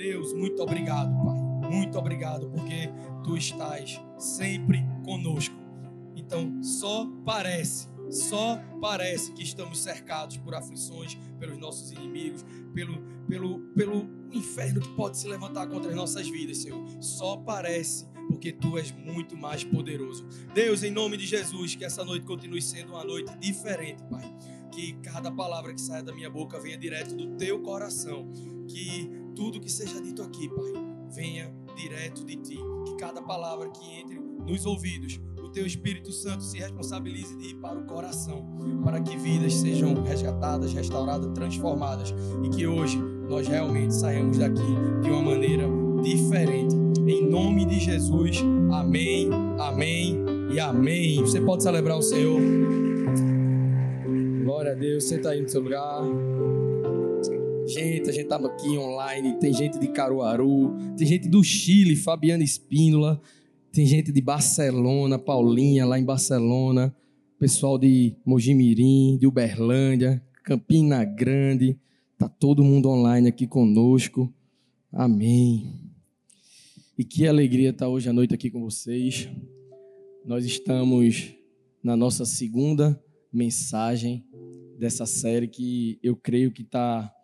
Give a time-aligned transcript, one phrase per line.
[0.00, 1.70] Deus, muito obrigado, Pai.
[1.70, 2.90] Muito obrigado porque
[3.22, 5.54] tu estás sempre conosco.
[6.16, 13.60] Então, só parece, só parece que estamos cercados por aflições, pelos nossos inimigos, pelo, pelo,
[13.74, 16.82] pelo inferno que pode se levantar contra as nossas vidas, Senhor.
[16.98, 20.26] Só parece porque tu és muito mais poderoso.
[20.54, 24.24] Deus, em nome de Jesus, que essa noite continue sendo uma noite diferente, Pai.
[24.72, 28.30] Que cada palavra que saia da minha boca venha direto do teu coração.
[28.66, 30.72] Que tudo que seja dito aqui, Pai,
[31.14, 32.58] venha direto de ti.
[32.84, 37.54] Que cada palavra que entre nos ouvidos, o teu Espírito Santo se responsabilize de ir
[37.56, 38.46] para o coração,
[38.84, 42.98] para que vidas sejam resgatadas, restauradas, transformadas e que hoje
[43.28, 44.62] nós realmente saímos daqui
[45.02, 45.64] de uma maneira
[46.02, 46.74] diferente.
[47.06, 48.38] Em nome de Jesus,
[48.72, 50.16] amém, amém
[50.52, 51.20] e amém.
[51.20, 52.40] Você pode celebrar o Senhor.
[54.44, 56.02] Glória a Deus, está aí no seu lugar.
[57.70, 62.42] Gente, a gente estava aqui online, tem gente de Caruaru, tem gente do Chile, Fabiana
[62.42, 63.22] Espínola,
[63.70, 66.92] tem gente de Barcelona, Paulinha lá em Barcelona,
[67.38, 71.78] pessoal de Mojimirim, de Uberlândia, Campina Grande,
[72.18, 74.34] tá todo mundo online aqui conosco.
[74.92, 75.72] Amém.
[76.98, 79.28] E que alegria estar hoje à noite aqui com vocês.
[80.24, 81.36] Nós estamos
[81.84, 83.00] na nossa segunda
[83.32, 84.24] mensagem
[84.76, 87.14] dessa série que eu creio que está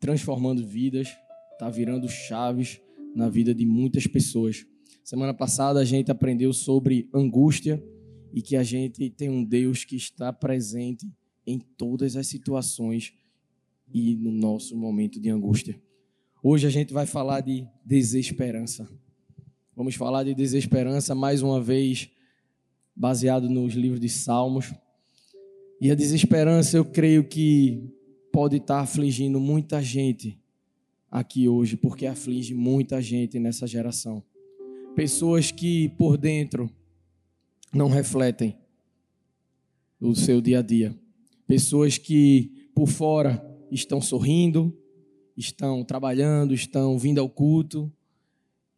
[0.00, 1.08] transformando vidas,
[1.52, 2.80] está virando chaves
[3.14, 4.66] na vida de muitas pessoas.
[5.04, 7.82] Semana passada a gente aprendeu sobre angústia
[8.32, 11.06] e que a gente tem um Deus que está presente
[11.46, 13.12] em todas as situações
[13.92, 15.80] e no nosso momento de angústia.
[16.42, 18.88] Hoje a gente vai falar de desesperança.
[19.76, 22.08] Vamos falar de desesperança mais uma vez,
[22.96, 24.72] baseado nos livros de Salmos.
[25.80, 27.92] E a desesperança, eu creio que
[28.32, 30.38] pode estar afligindo muita gente
[31.10, 34.22] aqui hoje, porque aflige muita gente nessa geração.
[34.94, 36.70] Pessoas que por dentro
[37.72, 38.56] não refletem
[40.00, 40.96] o seu dia a dia.
[41.46, 44.76] Pessoas que por fora estão sorrindo,
[45.36, 47.92] estão trabalhando, estão vindo ao culto,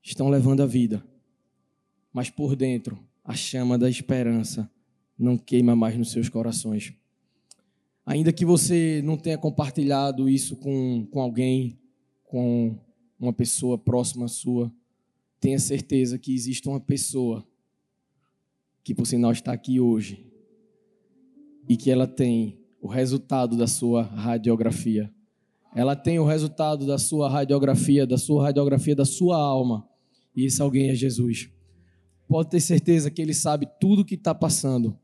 [0.03, 1.05] estão levando a vida.
[2.13, 4.71] Mas por dentro, a chama da esperança
[5.19, 6.93] não queima mais nos seus corações.
[8.05, 11.79] Ainda que você não tenha compartilhado isso com, com alguém,
[12.25, 12.79] com
[13.19, 14.73] uma pessoa próxima sua,
[15.41, 17.47] tenha certeza que existe uma pessoa
[18.83, 20.27] que, por sinal, está aqui hoje
[21.69, 25.13] e que ela tem o resultado da sua radiografia
[25.75, 29.89] ela tem o resultado da sua radiografia, da sua radiografia da sua alma.
[30.37, 31.49] E esse alguém é Jesus.
[32.29, 34.97] Pode ter certeza que ele sabe tudo o que está passando.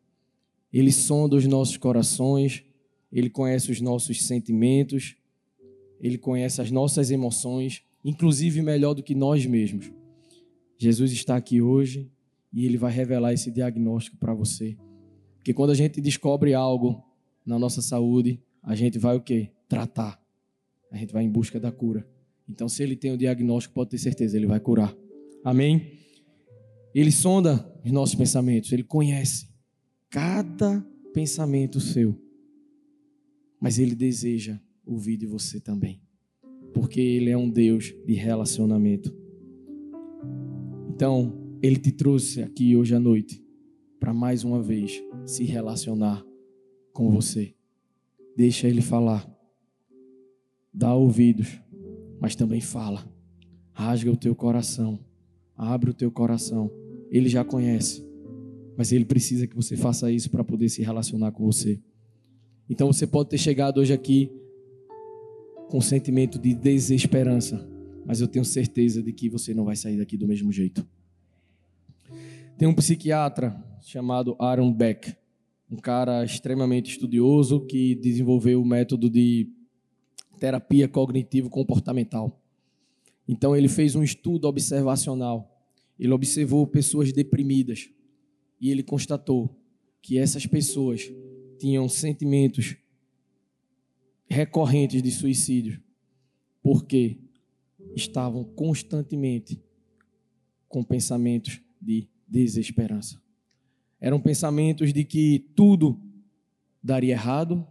[0.72, 2.64] Ele sonda os nossos corações,
[3.12, 5.16] ele conhece os nossos sentimentos,
[6.00, 9.90] ele conhece as nossas emoções, inclusive melhor do que nós mesmos.
[10.76, 12.10] Jesus está aqui hoje
[12.52, 14.76] e ele vai revelar esse diagnóstico para você.
[15.36, 17.02] Porque quando a gente descobre algo
[17.44, 19.50] na nossa saúde, a gente vai o quê?
[19.68, 20.20] Tratar
[20.90, 22.06] a gente vai em busca da cura.
[22.48, 24.94] Então, se ele tem o diagnóstico, pode ter certeza, ele vai curar.
[25.44, 25.98] Amém?
[26.94, 29.48] Ele sonda os nossos pensamentos, ele conhece
[30.08, 32.18] cada pensamento seu.
[33.60, 36.00] Mas ele deseja ouvir de você também.
[36.72, 39.14] Porque ele é um Deus de relacionamento.
[40.90, 43.44] Então, ele te trouxe aqui hoje à noite
[43.98, 46.24] para mais uma vez se relacionar
[46.92, 47.54] com você.
[48.36, 49.38] Deixa ele falar
[50.78, 51.60] dá ouvidos,
[52.20, 53.04] mas também fala.
[53.72, 55.00] Rasga o teu coração,
[55.56, 56.70] abre o teu coração.
[57.10, 58.06] Ele já conhece,
[58.76, 61.80] mas ele precisa que você faça isso para poder se relacionar com você.
[62.68, 64.30] Então você pode ter chegado hoje aqui
[65.68, 67.66] com um sentimento de desesperança,
[68.04, 70.86] mas eu tenho certeza de que você não vai sair daqui do mesmo jeito.
[72.58, 75.14] Tem um psiquiatra chamado Aaron Beck,
[75.70, 79.48] um cara extremamente estudioso que desenvolveu o método de
[80.38, 82.40] terapia cognitivo-comportamental.
[83.26, 85.54] Então, ele fez um estudo observacional.
[85.98, 87.90] Ele observou pessoas deprimidas
[88.60, 89.54] e ele constatou
[90.00, 91.12] que essas pessoas
[91.58, 92.76] tinham sentimentos
[94.28, 95.82] recorrentes de suicídio,
[96.62, 97.18] porque
[97.96, 99.60] estavam constantemente
[100.68, 103.20] com pensamentos de desesperança.
[104.00, 106.00] Eram pensamentos de que tudo
[106.82, 107.66] daria errado,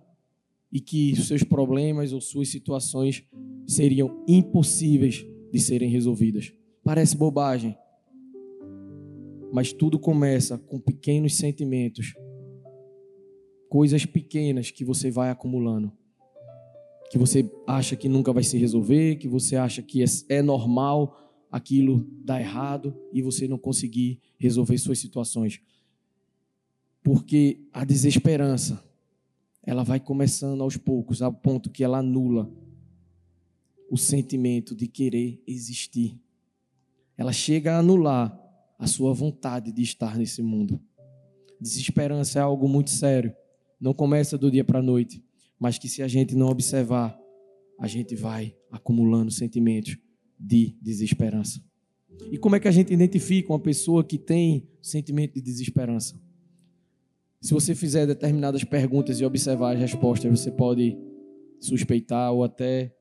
[0.72, 3.24] e que seus problemas ou suas situações
[3.66, 6.54] seriam impossíveis de serem resolvidas.
[6.84, 7.76] Parece bobagem,
[9.52, 12.14] mas tudo começa com pequenos sentimentos,
[13.70, 15.92] coisas pequenas que você vai acumulando.
[17.10, 21.18] que você acha que nunca vai se resolver, que você acha que é, é normal
[21.50, 25.62] aquilo dar errado e você não conseguir resolver suas situações.
[27.02, 28.84] Porque a desesperança,
[29.64, 32.52] ela vai começando aos poucos, ao ponto que ela anula
[33.90, 36.20] o sentimento de querer existir.
[37.18, 38.38] Ela chega a anular
[38.78, 40.80] a sua vontade de estar nesse mundo.
[41.60, 43.34] Desesperança é algo muito sério.
[43.80, 45.24] Não começa do dia para a noite,
[45.60, 47.18] mas que se a gente não observar,
[47.80, 49.98] a gente vai acumulando sentimentos
[50.40, 51.62] de desesperança.
[52.32, 56.20] E como é que a gente identifica uma pessoa que tem sentimento de desesperança?
[57.40, 60.98] Se você fizer determinadas perguntas e observar as respostas, você pode
[61.60, 62.96] suspeitar ou até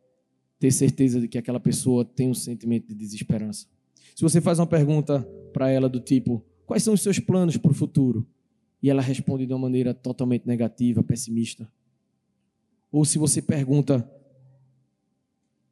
[0.58, 3.67] ter certeza de que aquela pessoa tem um sentimento de desesperança.
[4.14, 5.22] Se você faz uma pergunta
[5.52, 8.26] para ela do tipo: Quais são os seus planos para o futuro?
[8.82, 11.70] E ela responde de uma maneira totalmente negativa, pessimista.
[12.90, 14.08] Ou se você pergunta: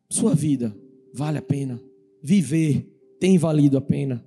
[0.08, 0.76] Sua vida
[1.12, 1.80] vale a pena?
[2.22, 2.90] Viver
[3.20, 4.24] tem valido a pena?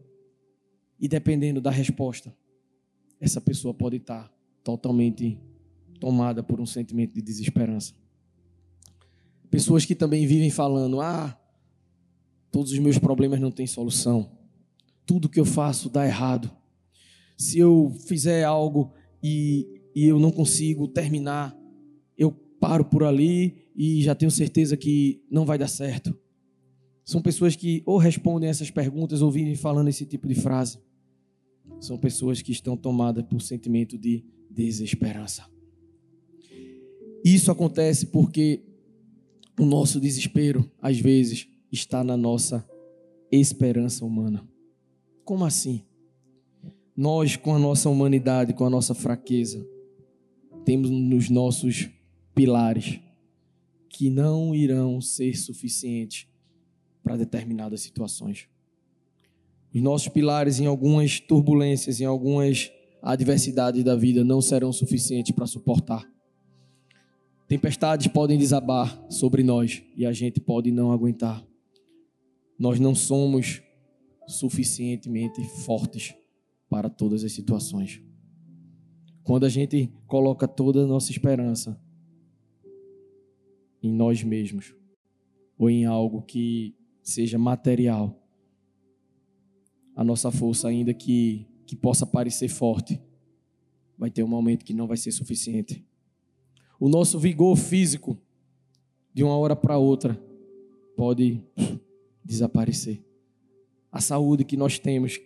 [1.00, 2.36] E dependendo da resposta,
[3.20, 4.32] essa pessoa pode estar
[4.64, 5.38] totalmente
[6.00, 7.94] tomada por um sentimento de desesperança.
[9.50, 11.40] Pessoas que também vivem falando: ah,
[12.52, 14.32] todos os meus problemas não têm solução,
[15.06, 16.52] tudo que eu faço dá errado.
[17.38, 18.92] Se eu fizer algo
[19.24, 21.56] e, e eu não consigo terminar,
[22.18, 26.18] eu paro por ali e já tenho certeza que não vai dar certo.
[27.06, 30.80] São pessoas que ou respondem essas perguntas ou vivem falando esse tipo de frase.
[31.80, 35.46] São pessoas que estão tomadas por sentimento de desesperança.
[37.24, 38.64] Isso acontece porque
[39.60, 42.68] o nosso desespero, às vezes, está na nossa
[43.32, 44.48] esperança humana.
[45.24, 45.84] Como assim?
[46.98, 49.64] Nós, com a nossa humanidade, com a nossa fraqueza,
[50.66, 51.88] temos nos nossos
[52.34, 53.00] pilares
[53.88, 56.28] que não irão ser suficientes
[57.04, 58.48] para determinadas situações.
[59.72, 65.46] Os nossos pilares, em algumas turbulências, em algumas adversidades da vida, não serão suficientes para
[65.46, 66.04] suportar.
[67.48, 71.46] Tempestades podem desabar sobre nós e a gente pode não aguentar.
[72.58, 73.62] Nós não somos
[74.28, 76.16] suficientemente fortes
[76.70, 78.02] para todas as situações.
[79.24, 81.80] Quando a gente coloca toda a nossa esperança
[83.82, 84.76] em nós mesmos
[85.58, 88.22] ou em algo que seja material.
[89.96, 93.02] A nossa força, ainda que, que possa parecer forte,
[93.98, 95.84] vai ter um momento que não vai ser suficiente.
[96.80, 98.20] O nosso vigor físico,
[99.14, 100.22] de uma hora para outra,
[100.96, 101.42] pode
[102.24, 103.04] desaparecer.
[103.92, 105.20] A saúde que nós temos,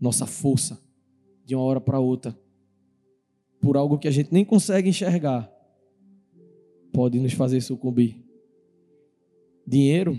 [0.00, 0.80] nossa força,
[1.44, 2.38] de uma hora para outra,
[3.60, 5.50] por algo que a gente nem consegue enxergar,
[6.92, 8.24] pode nos fazer sucumbir.
[9.66, 10.18] Dinheiro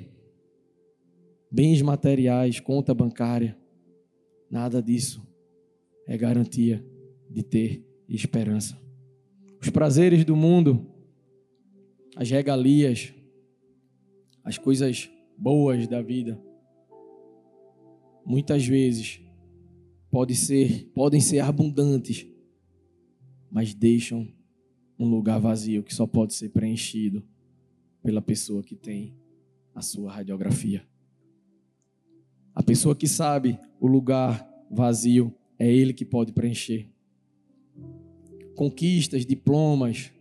[1.51, 3.57] bens materiais, conta bancária,
[4.49, 5.27] nada disso
[6.07, 6.83] é garantia
[7.29, 8.77] de ter esperança.
[9.61, 10.87] Os prazeres do mundo,
[12.15, 13.13] as regalias,
[14.43, 16.41] as coisas boas da vida,
[18.25, 19.21] muitas vezes
[20.09, 22.25] pode ser, podem ser abundantes,
[23.51, 24.27] mas deixam
[24.97, 27.23] um lugar vazio que só pode ser preenchido
[28.03, 29.15] pela pessoa que tem
[29.73, 30.85] a sua radiografia.
[32.53, 36.91] A pessoa que sabe o lugar vazio é ele que pode preencher.
[38.55, 40.11] Conquistas, diplomas,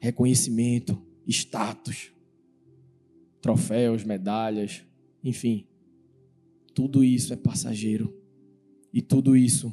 [0.00, 2.12] reconhecimento, status,
[3.40, 4.84] troféus, medalhas,
[5.24, 5.66] enfim,
[6.72, 8.19] tudo isso é passageiro
[8.92, 9.72] e tudo isso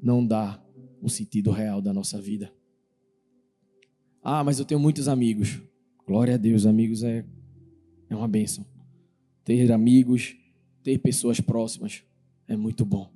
[0.00, 0.62] não dá
[1.00, 2.52] o sentido real da nossa vida.
[4.22, 5.60] Ah, mas eu tenho muitos amigos.
[6.06, 7.24] Glória a Deus, amigos é,
[8.08, 8.64] é uma bênção.
[9.44, 10.36] Ter amigos
[10.84, 12.04] ter pessoas próximas
[12.46, 13.10] é muito bom.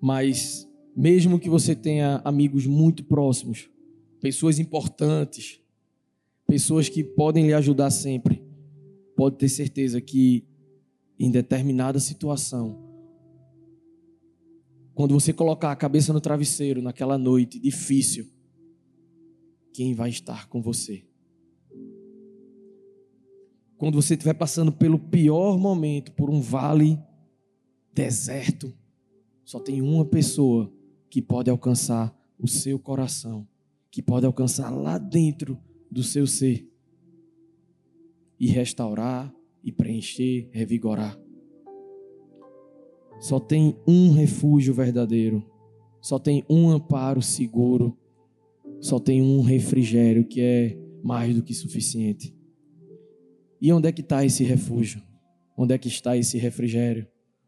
[0.00, 3.70] Mas, mesmo que você tenha amigos muito próximos,
[4.20, 5.60] pessoas importantes,
[6.46, 8.42] pessoas que podem lhe ajudar sempre,
[9.16, 10.44] pode ter certeza que
[11.16, 12.83] em determinada situação,
[14.94, 18.28] quando você colocar a cabeça no travesseiro naquela noite difícil,
[19.72, 21.04] quem vai estar com você?
[23.84, 26.98] quando você estiver passando pelo pior momento, por um vale
[27.92, 28.72] deserto,
[29.44, 30.72] só tem uma pessoa
[31.10, 33.46] que pode alcançar o seu coração,
[33.90, 35.58] que pode alcançar lá dentro
[35.90, 36.66] do seu ser
[38.40, 39.30] e restaurar
[39.62, 41.18] e preencher, revigorar.
[43.20, 45.44] Só tem um refúgio verdadeiro,
[46.00, 47.96] só tem um amparo seguro,
[48.80, 52.34] só tem um refrigério que é mais do que suficiente.
[53.60, 55.02] E onde é que está esse refúgio?
[55.56, 57.06] Onde é que está esse refrigério?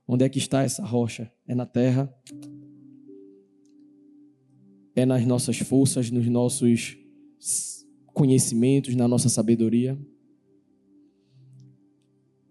[0.08, 1.30] Onde é que está essa rocha?
[1.46, 2.14] É na terra?
[4.94, 6.96] É nas nossas forças, nos nossos
[8.14, 9.98] conhecimentos, na nossa sabedoria?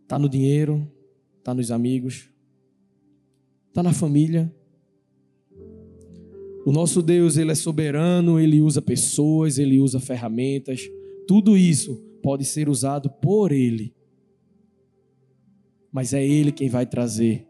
[0.04, 0.88] Está no dinheiro?
[1.40, 2.30] Está nos amigos?
[3.76, 4.50] Está na família?
[6.66, 10.90] O nosso Deus, ele é soberano, ele usa pessoas, ele usa ferramentas.
[11.28, 13.94] Tudo isso pode ser usado por ele.
[15.92, 17.46] Mas é ele quem vai trazer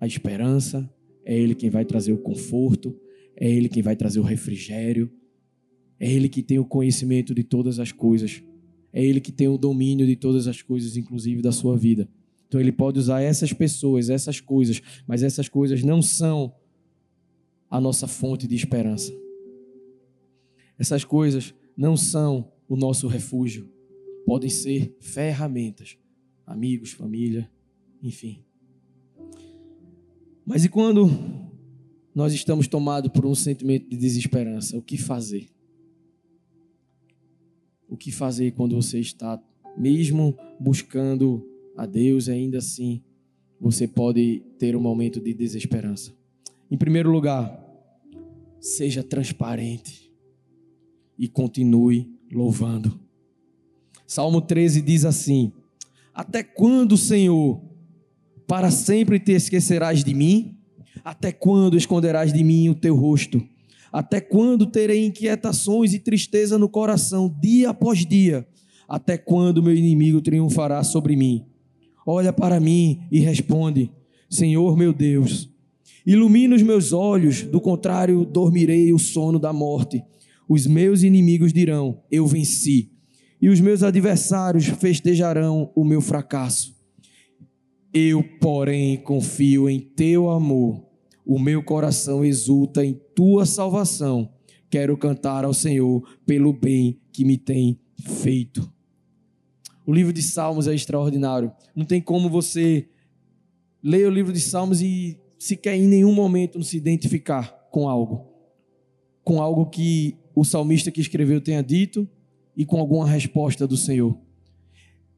[0.00, 0.90] a esperança,
[1.26, 2.98] é ele quem vai trazer o conforto,
[3.36, 5.12] é ele quem vai trazer o refrigério.
[6.00, 8.42] É ele que tem o conhecimento de todas as coisas.
[8.94, 12.08] É ele que tem o domínio de todas as coisas, inclusive da sua vida.
[12.52, 16.54] Então ele pode usar essas pessoas, essas coisas, mas essas coisas não são
[17.70, 19.10] a nossa fonte de esperança.
[20.78, 23.72] Essas coisas não são o nosso refúgio.
[24.26, 25.96] Podem ser ferramentas,
[26.46, 27.50] amigos, família,
[28.02, 28.44] enfim.
[30.44, 31.08] Mas e quando
[32.14, 34.76] nós estamos tomados por um sentimento de desesperança?
[34.76, 35.48] O que fazer?
[37.88, 39.42] O que fazer quando você está,
[39.74, 43.02] mesmo buscando a Deus, ainda assim
[43.60, 46.12] você pode ter um momento de desesperança?
[46.70, 47.62] Em primeiro lugar,
[48.60, 50.12] seja transparente
[51.18, 52.98] e continue louvando.
[54.06, 55.52] Salmo 13 diz assim:
[56.12, 57.62] Até quando, Senhor,
[58.46, 60.58] para sempre te esquecerás de mim?
[61.04, 63.42] Até quando esconderás de mim o teu rosto?
[63.92, 68.46] Até quando terei inquietações e tristeza no coração, dia após dia?
[68.88, 71.46] Até quando meu inimigo triunfará sobre mim?
[72.06, 73.90] Olha para mim e responde:
[74.28, 75.52] Senhor meu Deus,
[76.04, 80.02] Ilumina os meus olhos, do contrário, dormirei o sono da morte.
[80.48, 82.90] Os meus inimigos dirão: Eu venci.
[83.40, 86.76] E os meus adversários festejarão o meu fracasso.
[87.92, 90.84] Eu, porém, confio em teu amor.
[91.24, 94.30] O meu coração exulta em tua salvação.
[94.70, 98.72] Quero cantar ao Senhor pelo bem que me tem feito.
[99.86, 101.52] O livro de Salmos é extraordinário.
[101.74, 102.88] Não tem como você
[103.82, 108.28] ler o livro de Salmos e sequer em nenhum momento não se identificar com algo.
[109.24, 112.08] Com algo que o salmista que escreveu tenha dito
[112.56, 114.16] e com alguma resposta do Senhor.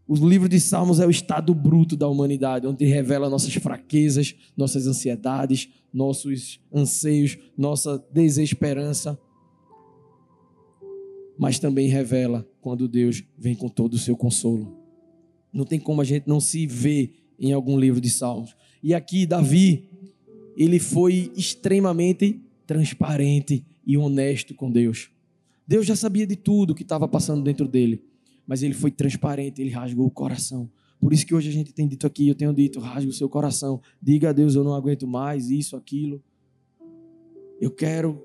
[0.07, 4.87] O livro de Salmos é o estado bruto da humanidade, onde revela nossas fraquezas, nossas
[4.87, 9.19] ansiedades, nossos anseios, nossa desesperança.
[11.39, 14.75] Mas também revela quando Deus vem com todo o seu consolo.
[15.53, 18.57] Não tem como a gente não se ver em algum livro de Salmos.
[18.83, 19.87] E aqui, Davi,
[20.57, 25.11] ele foi extremamente transparente e honesto com Deus.
[25.69, 28.03] Deus já sabia de tudo que estava passando dentro dele,
[28.47, 30.71] mas ele foi transparente, ele rasgou o coração.
[30.99, 33.29] Por isso que hoje a gente tem dito aqui, eu tenho dito, rasgue o seu
[33.29, 36.25] coração, diga a Deus, eu não aguento mais isso, aquilo.
[37.61, 38.25] Eu quero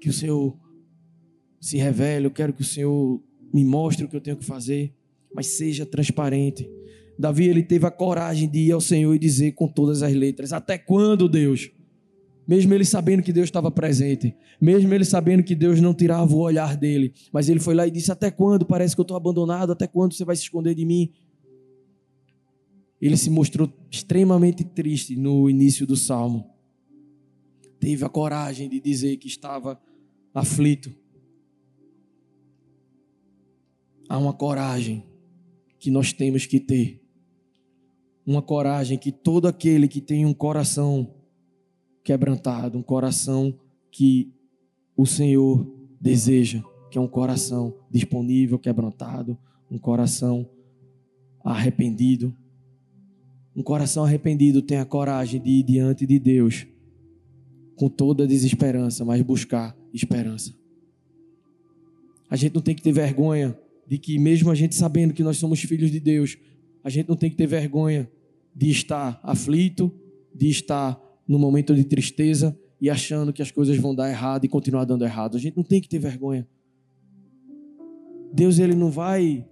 [0.00, 0.56] que o Senhor
[1.60, 3.20] se revele, eu quero que o Senhor
[3.52, 4.92] me mostre o que eu tenho que fazer,
[5.34, 6.68] mas seja transparente.
[7.18, 10.52] Davi ele teve a coragem de ir ao Senhor e dizer com todas as letras:
[10.52, 11.70] Até quando, Deus?
[12.46, 16.38] Mesmo ele sabendo que Deus estava presente, mesmo ele sabendo que Deus não tirava o
[16.38, 18.64] olhar dele, mas ele foi lá e disse: Até quando?
[18.64, 21.10] Parece que eu estou abandonado, até quando você vai se esconder de mim?
[23.00, 26.50] Ele se mostrou extremamente triste no início do salmo.
[27.78, 29.78] Teve a coragem de dizer que estava
[30.32, 30.94] aflito.
[34.08, 35.04] Há uma coragem
[35.78, 37.06] que nós temos que ter
[38.26, 41.14] uma coragem que todo aquele que tem um coração
[42.02, 43.56] quebrantado, um coração
[43.90, 44.32] que
[44.96, 45.64] o Senhor
[46.00, 49.38] deseja, que é um coração disponível, quebrantado,
[49.70, 50.48] um coração
[51.44, 52.34] arrependido.
[53.54, 56.66] Um coração arrependido tem a coragem de ir diante de Deus
[57.76, 60.52] com toda a desesperança, mas buscar esperança.
[62.28, 63.56] A gente não tem que ter vergonha
[63.86, 66.36] de que, mesmo a gente sabendo que nós somos filhos de Deus,
[66.82, 68.10] a gente não tem que ter vergonha
[68.54, 69.92] de estar aflito,
[70.34, 74.48] de estar no momento de tristeza e achando que as coisas vão dar errado e
[74.48, 75.36] continuar dando errado.
[75.36, 76.46] A gente não tem que ter vergonha.
[78.32, 79.46] Deus ele não vai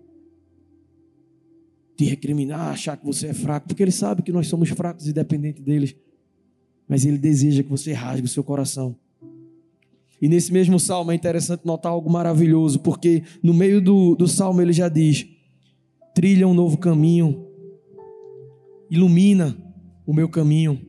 [1.96, 5.12] te recriminar, achar que você é fraco, porque ele sabe que nós somos fracos e
[5.12, 5.96] dependentes dele.
[6.88, 8.96] Mas ele deseja que você rasgue o seu coração.
[10.24, 14.62] E nesse mesmo salmo é interessante notar algo maravilhoso, porque no meio do, do salmo
[14.62, 15.26] ele já diz:
[16.14, 17.46] trilha um novo caminho
[18.90, 19.54] ilumina
[20.06, 20.80] o meu caminho.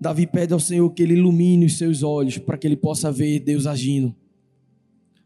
[0.00, 3.40] Davi pede ao Senhor que ele ilumine os seus olhos para que ele possa ver
[3.40, 4.14] Deus agindo.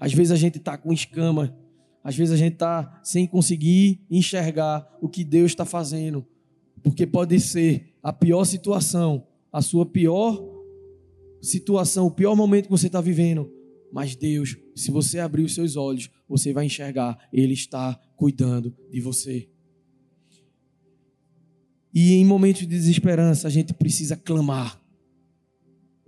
[0.01, 1.55] Às vezes a gente está com escama,
[2.03, 6.25] às vezes a gente está sem conseguir enxergar o que Deus está fazendo,
[6.83, 10.54] porque pode ser a pior situação, a sua pior
[11.45, 13.51] situação, o pior momento que você está vivendo.
[13.93, 19.01] Mas Deus, se você abrir os seus olhos, você vai enxergar, Ele está cuidando de
[19.01, 19.49] você.
[21.95, 24.83] E em momentos de desesperança, a gente precisa clamar.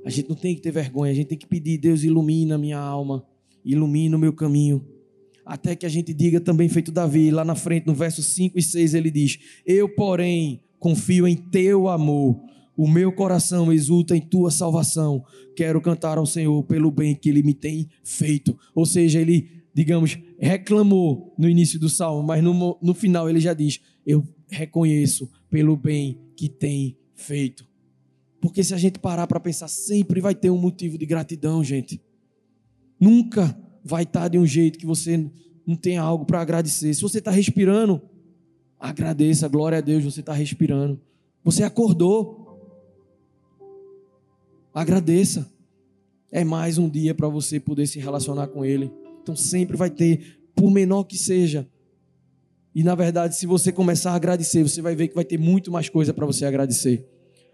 [0.05, 2.59] A gente não tem que ter vergonha, a gente tem que pedir, Deus ilumina a
[2.59, 3.25] minha alma,
[3.65, 4.85] ilumina o meu caminho.
[5.45, 8.63] Até que a gente diga também, feito Davi, lá na frente, no verso 5 e
[8.63, 12.41] 6, ele diz: Eu, porém, confio em teu amor.
[12.77, 15.25] O meu coração exulta em tua salvação.
[15.57, 18.57] Quero cantar ao Senhor pelo bem que ele me tem feito.
[18.75, 23.55] Ou seja, ele, digamos, reclamou no início do salmo, mas no, no final ele já
[23.55, 27.67] diz: Eu reconheço pelo bem que tem feito.
[28.41, 32.01] Porque se a gente parar para pensar, sempre vai ter um motivo de gratidão, gente.
[33.01, 35.31] Nunca vai estar de um jeito que você
[35.67, 36.93] não tenha algo para agradecer.
[36.95, 38.01] Se você está respirando,
[38.79, 41.01] agradeça, glória a Deus, você está respirando.
[41.43, 42.46] Você acordou.
[44.77, 45.51] Agradeça.
[46.31, 48.93] É mais um dia para você poder se relacionar com Ele.
[49.23, 51.67] Então sempre vai ter, por menor que seja,
[52.75, 55.73] e na verdade, se você começar a agradecer, você vai ver que vai ter muito
[55.73, 57.09] mais coisa para você agradecer.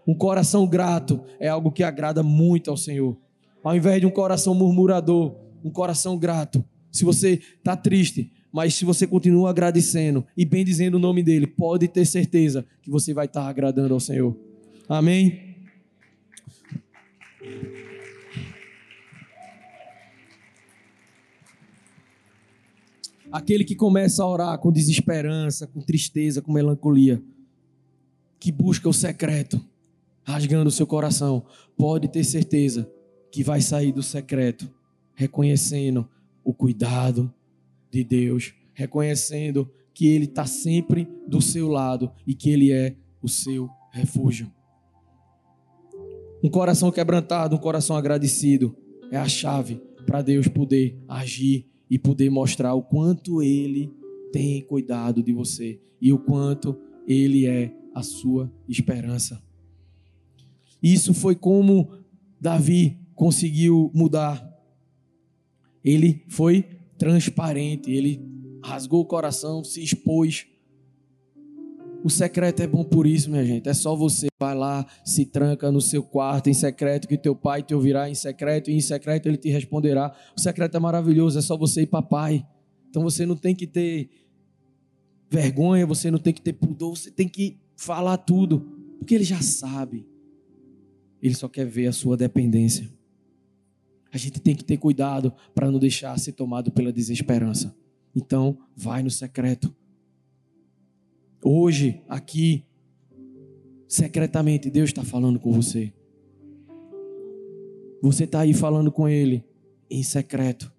[0.05, 3.17] Um coração grato é algo que agrada muito ao Senhor.
[3.63, 6.61] Ao invés de um coração murmurador, um coração grato.
[6.91, 11.47] Se você está triste, mas se você continua agradecendo e bem dizendo o nome dele,
[11.47, 14.37] pode ter certeza que você vai estar tá agradando ao Senhor.
[14.89, 15.52] Amém?
[23.31, 27.19] Aquele que começa a orar com desesperança, com tristeza, com melancolia,
[28.39, 29.59] que busca o secreto,
[30.23, 31.43] rasgando o seu coração,
[31.75, 32.87] pode ter certeza
[33.31, 34.71] que vai sair do secreto,
[35.15, 36.07] reconhecendo
[36.43, 37.33] o cuidado
[37.89, 43.27] de Deus, reconhecendo que Ele está sempre do seu lado e que Ele é o
[43.27, 44.51] seu refúgio.
[46.43, 48.75] Um coração quebrantado, um coração agradecido
[49.09, 53.89] é a chave para Deus poder agir e poder mostrar o quanto Ele
[54.33, 56.77] tem cuidado de você e o quanto
[57.07, 59.41] Ele é a sua esperança.
[60.81, 61.93] Isso foi como
[62.41, 64.45] Davi conseguiu mudar.
[65.81, 66.65] Ele foi
[66.97, 68.21] transparente, ele
[68.61, 70.45] rasgou o coração, se expôs
[72.03, 73.69] o secreto é bom por isso, minha gente.
[73.69, 77.63] É só você vai lá, se tranca no seu quarto em secreto, que teu pai
[77.63, 80.13] te ouvirá em secreto e em secreto ele te responderá.
[80.35, 82.45] O secreto é maravilhoso, é só você e papai.
[82.89, 84.09] Então você não tem que ter
[85.31, 88.59] vergonha, você não tem que ter pudor, você tem que falar tudo,
[88.99, 90.05] porque ele já sabe.
[91.21, 92.91] Ele só quer ver a sua dependência.
[94.11, 97.73] A gente tem que ter cuidado para não deixar ser tomado pela desesperança.
[98.13, 99.73] Então, vai no secreto
[101.45, 102.63] Hoje, aqui,
[103.85, 105.91] secretamente, Deus está falando com você.
[108.01, 109.43] Você está aí falando com Ele
[109.89, 110.71] em secreto.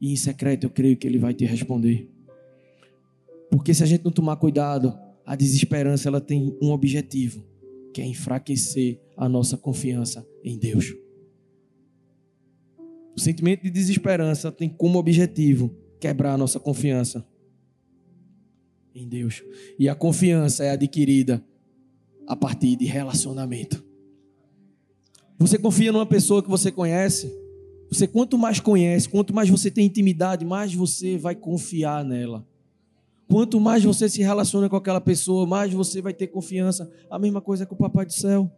[0.00, 2.08] E em secreto eu creio que Ele vai te responder.
[3.50, 7.44] Porque se a gente não tomar cuidado, a desesperança ela tem um objetivo,
[7.92, 10.94] que é enfraquecer a nossa confiança em Deus.
[13.16, 17.26] O sentimento de desesperança tem como objetivo quebrar a nossa confiança
[18.94, 19.42] em Deus.
[19.78, 21.42] E a confiança é adquirida
[22.26, 23.84] a partir de relacionamento.
[25.38, 27.34] Você confia numa pessoa que você conhece?
[27.90, 32.46] Você quanto mais conhece, quanto mais você tem intimidade, mais você vai confiar nela.
[33.28, 36.90] Quanto mais você se relaciona com aquela pessoa, mais você vai ter confiança.
[37.10, 38.50] A mesma coisa com o Papai do Céu.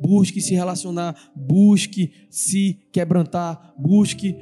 [0.00, 4.36] Busque se relacionar, busque se quebrantar, busque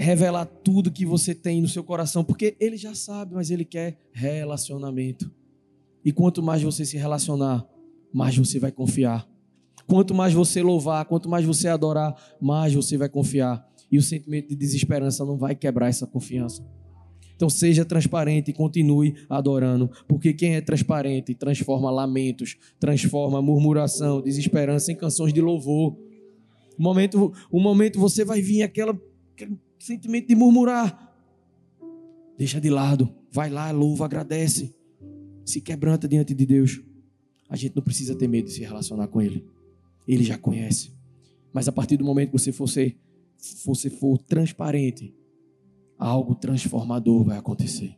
[0.00, 3.98] revelar tudo que você tem no seu coração, porque ele já sabe, mas ele quer
[4.12, 5.30] relacionamento.
[6.02, 7.66] E quanto mais você se relacionar,
[8.12, 9.28] mais você vai confiar.
[9.86, 13.68] Quanto mais você louvar, quanto mais você adorar, mais você vai confiar.
[13.92, 16.66] E o sentimento de desesperança não vai quebrar essa confiança.
[17.36, 24.92] Então seja transparente e continue adorando, porque quem é transparente transforma lamentos, transforma murmuração, desesperança
[24.92, 25.96] em canções de louvor.
[26.78, 28.98] Um momento, um momento você vai vir aquela
[29.84, 31.14] sentimento de murmurar.
[32.36, 33.12] Deixa de lado.
[33.32, 34.74] Vai lá, louva, agradece.
[35.44, 36.80] Se quebranta diante de Deus.
[37.48, 39.44] A gente não precisa ter medo de se relacionar com Ele.
[40.06, 40.92] Ele já conhece.
[41.52, 42.96] Mas a partir do momento que você for, ser,
[43.64, 45.14] você for transparente,
[45.98, 47.96] algo transformador vai acontecer.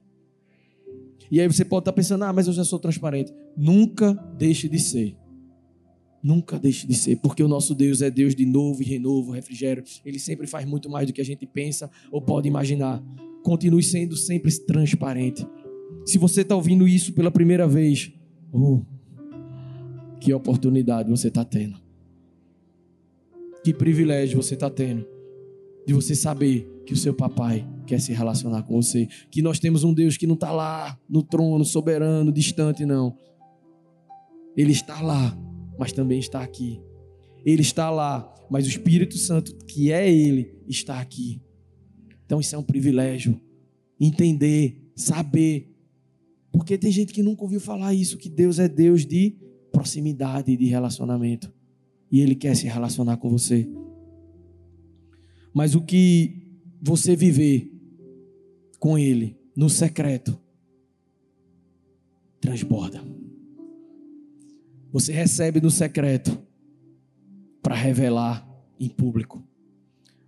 [1.30, 3.32] E aí você pode estar pensando, ah, mas eu já sou transparente.
[3.56, 5.16] Nunca deixe de ser.
[6.22, 9.82] Nunca deixe de ser, porque o nosso Deus é Deus de novo e renovo, refrigério.
[10.04, 13.02] Ele sempre faz muito mais do que a gente pensa ou pode imaginar.
[13.42, 15.44] Continue sendo sempre transparente.
[16.06, 18.12] Se você está ouvindo isso pela primeira vez,
[18.52, 18.82] oh,
[20.20, 21.76] que oportunidade você está tendo.
[23.64, 25.04] Que privilégio você está tendo
[25.84, 29.08] de você saber que o seu papai quer se relacionar com você.
[29.28, 33.16] Que nós temos um Deus que não está lá no trono, soberano, distante, não.
[34.56, 35.36] Ele está lá
[35.78, 36.80] mas também está aqui.
[37.44, 41.40] Ele está lá, mas o Espírito Santo, que é Ele, está aqui.
[42.24, 43.40] Então isso é um privilégio.
[43.98, 45.74] Entender, saber.
[46.52, 49.36] Porque tem gente que nunca ouviu falar isso, que Deus é Deus de
[49.72, 51.52] proximidade, de relacionamento.
[52.10, 53.68] E Ele quer se relacionar com você.
[55.52, 56.42] Mas o que
[56.80, 57.70] você viver
[58.78, 60.38] com Ele no secreto
[62.40, 63.11] transborda.
[64.92, 66.38] Você recebe no secreto
[67.62, 68.46] para revelar
[68.78, 69.42] em público.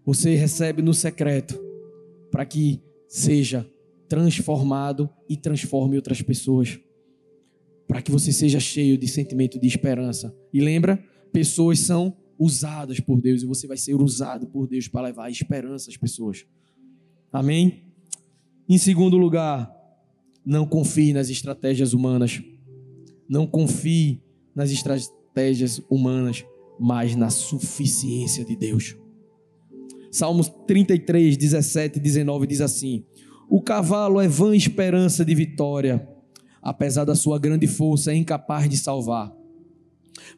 [0.06, 1.60] Você recebe no secreto
[2.30, 3.70] para que seja
[4.08, 6.80] transformado e transforme outras pessoas.
[7.86, 10.34] Para que você seja cheio de sentimento de esperança.
[10.50, 10.96] E lembra,
[11.30, 15.90] pessoas são usadas por Deus e você vai ser usado por Deus para levar esperança
[15.90, 16.46] às pessoas.
[17.30, 17.82] Amém?
[18.66, 19.70] Em segundo lugar,
[20.44, 22.42] não confie nas estratégias humanas.
[23.28, 24.23] Não confie
[24.54, 26.44] nas estratégias humanas,
[26.78, 28.96] mas na suficiência de Deus.
[30.10, 33.04] Salmos 33, 17 e 19 diz assim:
[33.48, 36.08] O cavalo é vã esperança de vitória,
[36.62, 39.32] apesar da sua grande força, é incapaz de salvar.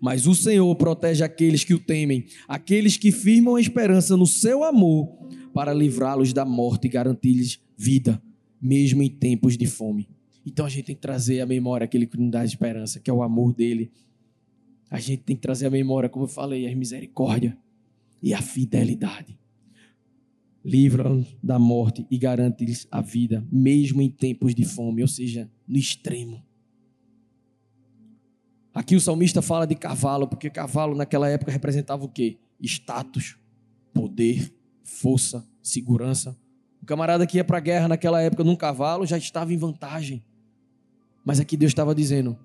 [0.00, 4.64] Mas o Senhor protege aqueles que o temem, aqueles que firmam a esperança no seu
[4.64, 5.14] amor,
[5.52, 8.22] para livrá-los da morte e garantir-lhes vida,
[8.60, 10.08] mesmo em tempos de fome.
[10.44, 13.12] Então a gente tem que trazer à memória aquele que nos dá esperança, que é
[13.12, 13.90] o amor dele,
[14.90, 17.56] a gente tem que trazer à memória, como eu falei, a misericórdia
[18.22, 19.38] e a fidelidade.
[20.64, 25.76] Livra-nos da morte e garante-lhes a vida, mesmo em tempos de fome, ou seja, no
[25.76, 26.44] extremo.
[28.74, 32.38] Aqui o salmista fala de cavalo, porque cavalo naquela época representava o quê?
[32.60, 33.38] Status,
[33.94, 34.52] poder,
[34.84, 36.36] força, segurança.
[36.82, 40.22] O camarada que ia para a guerra naquela época num cavalo já estava em vantagem.
[41.24, 42.38] Mas aqui Deus estava dizendo: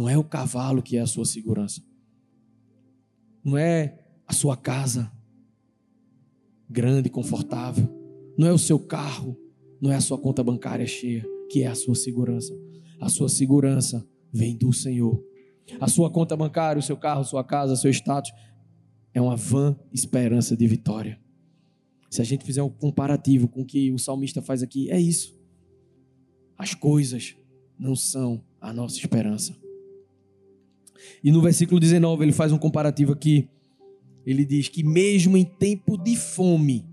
[0.00, 1.82] não é o cavalo que é a sua segurança.
[3.44, 5.12] Não é a sua casa
[6.70, 7.86] grande, confortável.
[8.38, 9.38] Não é o seu carro.
[9.78, 12.58] Não é a sua conta bancária cheia que é a sua segurança.
[12.98, 15.22] A sua segurança vem do Senhor.
[15.78, 18.32] A sua conta bancária, o seu carro, a sua casa, seu status
[19.12, 21.20] é uma vã esperança de vitória.
[22.08, 25.38] Se a gente fizer um comparativo com o que o salmista faz aqui, é isso.
[26.56, 27.36] As coisas
[27.78, 29.59] não são a nossa esperança.
[31.22, 33.48] E no versículo 19 ele faz um comparativo aqui.
[34.24, 36.86] Ele diz que mesmo em tempo de fome,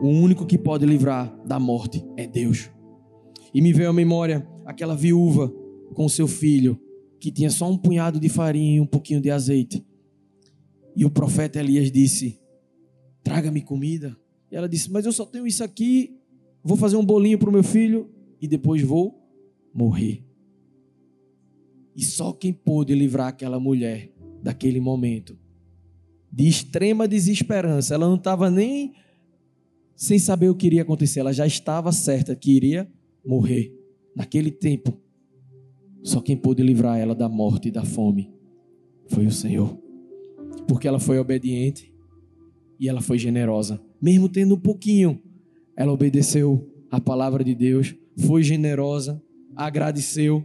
[0.00, 2.70] o único que pode livrar da morte é Deus.
[3.52, 5.52] E me veio à memória aquela viúva
[5.94, 6.78] com seu filho,
[7.18, 9.84] que tinha só um punhado de farinha e um pouquinho de azeite.
[10.94, 12.38] E o profeta Elias disse:
[13.22, 14.16] Traga-me comida.
[14.50, 16.18] E ela disse: Mas eu só tenho isso aqui,
[16.62, 19.22] vou fazer um bolinho para o meu filho e depois vou
[19.72, 20.25] morrer.
[21.96, 25.36] E só quem pôde livrar aquela mulher daquele momento
[26.30, 28.92] de extrema desesperança, ela não estava nem
[29.94, 32.86] sem saber o que iria acontecer, ela já estava certa que iria
[33.24, 33.74] morrer.
[34.14, 35.00] Naquele tempo,
[36.02, 38.30] só quem pôde livrar ela da morte e da fome
[39.06, 39.78] foi o Senhor.
[40.68, 41.90] Porque ela foi obediente
[42.78, 43.80] e ela foi generosa.
[44.00, 45.22] Mesmo tendo um pouquinho,
[45.74, 49.22] ela obedeceu a palavra de Deus, foi generosa,
[49.54, 50.44] agradeceu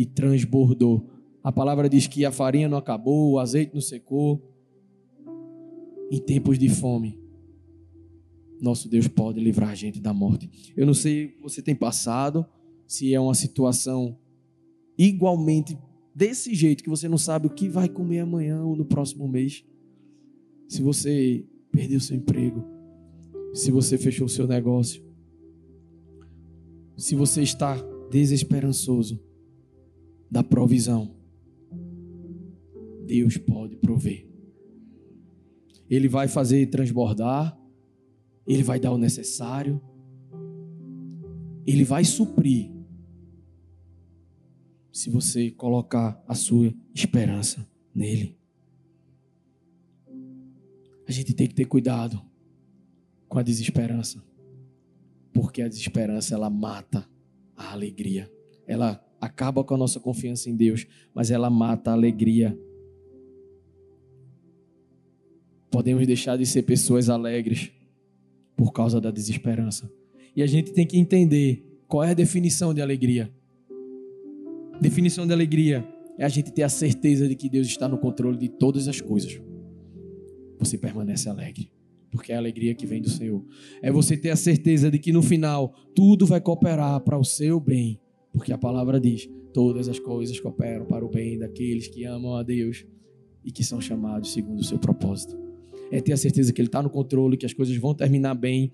[0.00, 1.06] e transbordou.
[1.44, 4.42] A palavra diz que a farinha não acabou, o azeite não secou.
[6.10, 7.20] Em tempos de fome,
[8.58, 10.72] nosso Deus pode livrar a gente da morte.
[10.74, 12.46] Eu não sei que você tem passado,
[12.86, 14.16] se é uma situação
[14.96, 15.78] igualmente
[16.14, 19.62] desse jeito, que você não sabe o que vai comer amanhã ou no próximo mês.
[20.66, 22.64] Se você perdeu seu emprego,
[23.52, 25.04] se você fechou seu negócio,
[26.96, 27.76] se você está
[28.10, 29.20] desesperançoso,
[30.30, 31.14] da provisão.
[33.04, 34.28] Deus pode prover.
[35.88, 37.58] Ele vai fazer transbordar,
[38.46, 39.80] ele vai dar o necessário,
[41.66, 42.70] ele vai suprir.
[44.92, 48.38] Se você colocar a sua esperança nele.
[51.06, 52.20] A gente tem que ter cuidado
[53.28, 54.22] com a desesperança,
[55.32, 57.08] porque a desesperança ela mata
[57.56, 58.30] a alegria.
[58.66, 62.58] Ela acaba com a nossa confiança em Deus, mas ela mata a alegria.
[65.70, 67.70] Podemos deixar de ser pessoas alegres
[68.56, 69.92] por causa da desesperança.
[70.34, 73.32] E a gente tem que entender qual é a definição de alegria.
[74.80, 75.86] Definição de alegria
[76.18, 79.00] é a gente ter a certeza de que Deus está no controle de todas as
[79.00, 79.40] coisas.
[80.58, 81.70] Você permanece alegre,
[82.10, 83.44] porque é a alegria que vem do Senhor.
[83.82, 87.58] É você ter a certeza de que no final tudo vai cooperar para o seu
[87.58, 87.98] bem,
[88.32, 92.42] porque a palavra diz: todas as coisas cooperam para o bem daqueles que amam a
[92.42, 92.86] Deus
[93.44, 95.38] e que são chamados segundo o seu propósito.
[95.90, 98.72] É ter a certeza que Ele está no controle, que as coisas vão terminar bem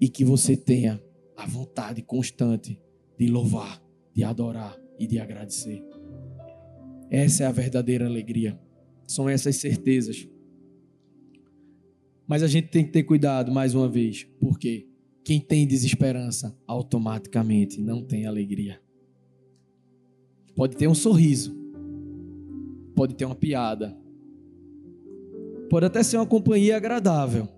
[0.00, 1.02] e que você tenha
[1.36, 2.78] a vontade constante
[3.18, 3.82] de louvar,
[4.14, 5.82] de adorar e de agradecer.
[7.10, 8.58] Essa é a verdadeira alegria.
[9.06, 10.28] São essas certezas.
[12.26, 14.88] Mas a gente tem que ter cuidado mais uma vez, porque
[15.26, 18.80] quem tem desesperança automaticamente não tem alegria.
[20.54, 21.52] Pode ter um sorriso,
[22.94, 23.98] pode ter uma piada,
[25.68, 27.48] pode até ser uma companhia agradável,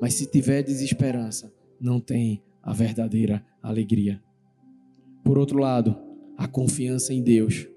[0.00, 4.22] mas se tiver desesperança, não tem a verdadeira alegria.
[5.22, 5.94] Por outro lado,
[6.34, 7.68] a confiança em Deus.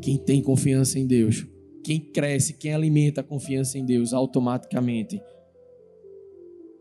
[0.00, 1.46] Quem tem confiança em Deus,
[1.84, 5.20] quem cresce, quem alimenta a confiança em Deus, automaticamente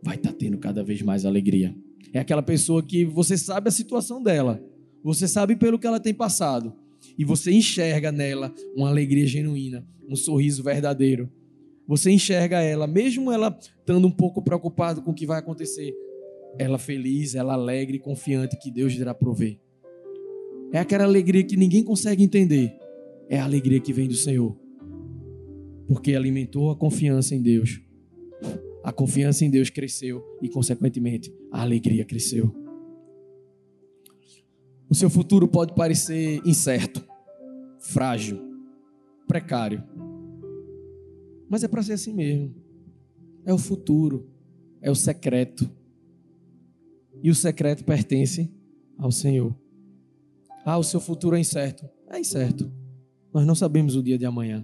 [0.06, 1.76] vai estar tá tendo cada vez mais alegria.
[2.14, 4.64] É aquela pessoa que você sabe a situação dela,
[5.04, 6.74] você sabe pelo que ela tem passado,
[7.18, 11.28] e você enxerga nela uma alegria genuína, um sorriso verdadeiro.
[11.88, 15.92] Você enxerga ela, mesmo ela estando um pouco preocupada com o que vai acontecer,
[16.60, 19.60] ela feliz, ela alegre confiante que Deus irá prover.
[20.72, 22.76] É aquela alegria que ninguém consegue entender.
[23.28, 24.56] É a alegria que vem do Senhor.
[25.88, 27.82] Porque alimentou a confiança em Deus.
[28.86, 32.56] A confiança em Deus cresceu e, consequentemente, a alegria cresceu.
[34.88, 37.04] O seu futuro pode parecer incerto,
[37.80, 38.40] frágil,
[39.28, 39.84] precário.
[41.50, 42.54] Mas é para ser assim mesmo.
[43.44, 44.30] É o futuro,
[44.80, 45.68] é o secreto
[47.24, 48.54] e o secreto pertence
[49.00, 49.56] ao Senhor.
[50.64, 51.90] Ah, o seu futuro é incerto.
[52.08, 52.72] É incerto.
[53.34, 54.64] Nós não sabemos o dia de amanhã.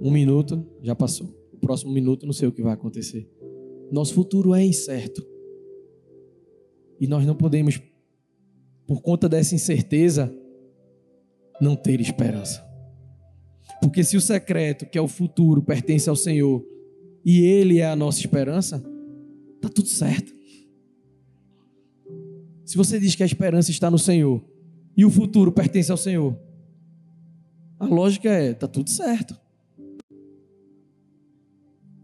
[0.00, 1.41] Um minuto já passou.
[1.62, 3.30] Próximo minuto não sei o que vai acontecer.
[3.90, 5.24] Nosso futuro é incerto.
[7.00, 7.80] E nós não podemos,
[8.86, 10.34] por conta dessa incerteza,
[11.60, 12.62] não ter esperança.
[13.80, 16.64] Porque se o secreto, que é o futuro, pertence ao Senhor
[17.24, 18.82] e Ele é a nossa esperança,
[19.56, 20.32] está tudo certo.
[22.64, 24.44] Se você diz que a esperança está no Senhor
[24.96, 26.36] e o futuro pertence ao Senhor,
[27.78, 29.41] a lógica é: está tudo certo.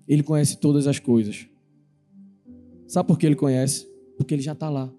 [0.09, 1.47] Ele conhece todas as coisas.
[2.87, 3.87] Sabe por que ele conhece?
[4.17, 4.91] Porque ele já está lá.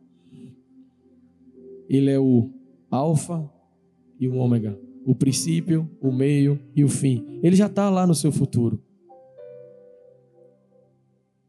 [1.90, 2.52] Ele é o
[2.92, 3.52] Alfa
[4.20, 7.40] e o Ômega, o princípio, o meio e o fim.
[7.42, 8.80] Ele já está lá no seu futuro.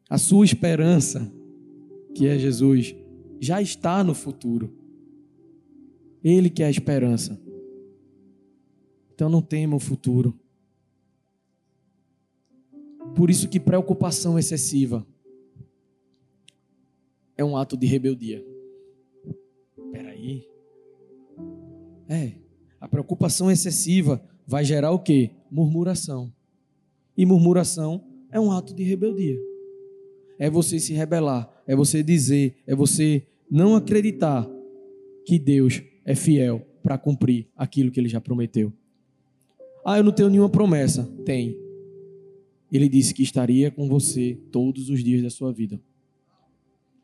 [0.08, 1.30] A sua esperança,
[2.14, 2.96] que é Jesus,
[3.38, 4.72] já está no futuro.
[6.24, 7.38] Ele que é a esperança.
[9.14, 10.34] Então não tema o futuro.
[13.14, 15.06] Por isso que preocupação excessiva
[17.36, 18.44] é um ato de rebeldia.
[19.92, 20.46] Peraí.
[22.08, 22.32] É,
[22.80, 25.30] a preocupação excessiva vai gerar o quê?
[25.50, 26.32] Murmuração.
[27.16, 29.38] E murmuração é um ato de rebeldia.
[30.38, 34.48] É você se rebelar, é você dizer, é você não acreditar
[35.24, 38.72] que Deus é fiel para cumprir aquilo que ele já prometeu.
[39.84, 41.04] Ah, eu não tenho nenhuma promessa.
[41.24, 41.56] Tem.
[42.70, 45.80] Ele disse que estaria com você todos os dias da sua vida.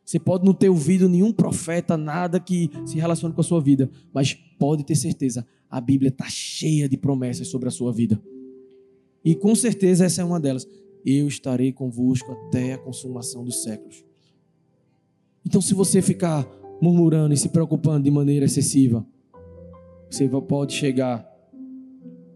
[0.05, 3.91] Você pode não ter ouvido nenhum profeta, nada que se relacione com a sua vida,
[4.15, 8.23] mas pode ter certeza, a Bíblia está cheia de promessas sobre a sua vida.
[9.25, 10.69] E com certeza essa é uma delas.
[11.05, 14.05] Eu estarei convosco até a consumação dos séculos.
[15.45, 16.49] Então, se você ficar
[16.81, 19.05] murmurando e se preocupando de maneira excessiva,
[20.09, 21.29] você pode chegar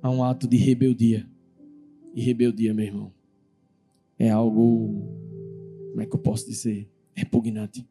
[0.03, 1.29] a um ato de rebeldia.
[2.15, 3.13] E rebeldia, meu irmão,
[4.21, 5.03] é algo,
[5.89, 6.87] como é que eu posso dizer?
[7.15, 7.89] Repugnante.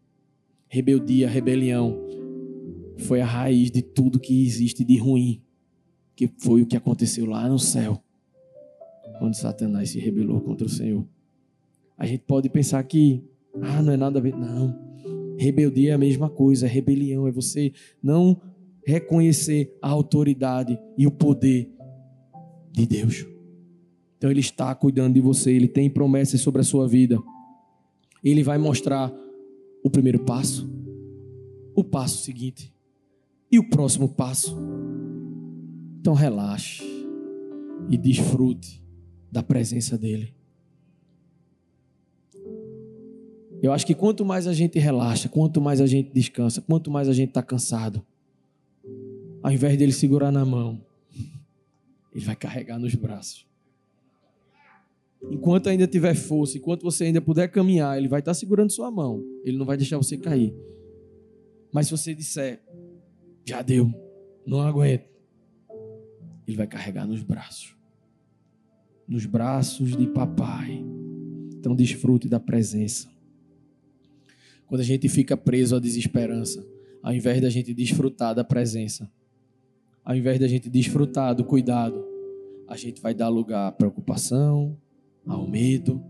[0.68, 2.00] Rebeldia, rebelião,
[3.00, 5.42] foi a raiz de tudo que existe de ruim,
[6.15, 8.00] que foi o que aconteceu lá no céu,
[9.18, 11.04] quando Satanás se rebelou contra o Senhor.
[11.98, 13.24] A gente pode pensar que,
[13.60, 14.36] ah, não é nada a ver.
[14.36, 14.78] Não.
[15.36, 18.39] Rebeldia é a mesma coisa, rebelião, é você não
[18.86, 21.72] reconhecer a autoridade e o poder
[22.72, 23.26] de Deus.
[24.19, 27.17] Então Ele está cuidando de você, Ele tem promessas sobre a sua vida.
[28.21, 29.12] Ele vai mostrar
[29.82, 30.69] o primeiro passo,
[31.73, 32.73] o passo seguinte
[33.49, 34.58] E o próximo passo?
[36.01, 36.84] Então relaxe
[37.89, 38.84] e desfrute
[39.32, 40.34] da presença dele.
[43.62, 47.10] Eu acho que quanto mais a gente relaxa, quanto mais a gente descansa, quanto mais
[47.10, 48.05] a gente está cansado,
[49.41, 50.82] ao invés dele segurar na mão,
[52.13, 53.49] ele vai carregar nos braços.
[55.21, 59.23] Enquanto ainda tiver força, enquanto você ainda puder caminhar, ele vai estar segurando sua mão.
[59.43, 60.55] Ele não vai deixar você cair.
[61.71, 62.63] Mas se você disser,
[63.45, 63.91] já deu,
[64.45, 65.10] não aguento,
[66.47, 67.75] ele vai carregar nos braços.
[69.08, 70.84] Nos braços de papai.
[71.53, 73.10] Então desfrute da presença.
[74.65, 76.65] Quando a gente fica preso à desesperança,
[77.03, 79.12] ao invés da gente desfrutar da presença,
[80.03, 82.05] ao invés da gente desfrutar do cuidado,
[82.67, 84.77] a gente vai dar lugar à preocupação,
[85.30, 86.04] ao medo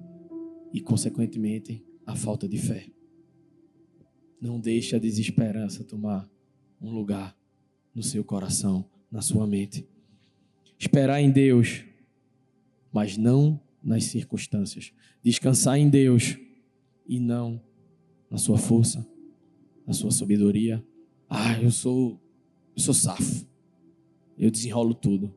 [0.74, 2.90] e, consequentemente, à falta de fé.
[4.42, 6.28] Não deixe a desesperança tomar
[6.82, 7.38] um lugar
[7.94, 9.86] no seu coração, na sua mente.
[10.78, 11.84] Esperar em Deus,
[12.94, 14.94] mas não nas circunstâncias.
[15.22, 16.38] Descansar em Deus
[17.06, 17.62] e não
[18.32, 19.06] na sua força,
[19.86, 20.82] na sua sabedoria.
[21.30, 22.18] Ah, eu sou,
[22.74, 23.46] eu sou safo.
[24.38, 25.36] Eu desenrolo tudo.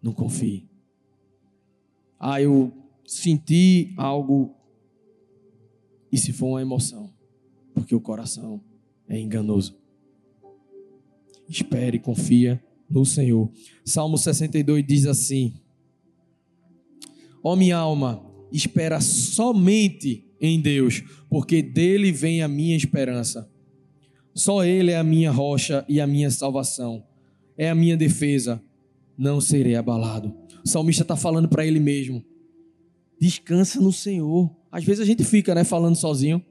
[0.00, 0.69] Não confie.
[2.20, 2.70] Ah, eu
[3.06, 4.54] senti algo.
[6.12, 7.10] E se for uma emoção?
[7.72, 8.60] Porque o coração
[9.08, 9.74] é enganoso.
[11.48, 13.50] Espere e confia no Senhor.
[13.84, 15.54] Salmo 62 diz assim:
[17.42, 23.50] Ó oh, minha alma, espera somente em Deus, porque dele vem a minha esperança.
[24.34, 27.02] Só ele é a minha rocha e a minha salvação.
[27.56, 28.62] É a minha defesa.
[29.16, 30.34] Não serei abalado.
[30.70, 32.24] Salmista está falando para ele mesmo.
[33.20, 34.50] Descansa no Senhor.
[34.70, 36.44] Às vezes a gente fica, né, falando sozinho.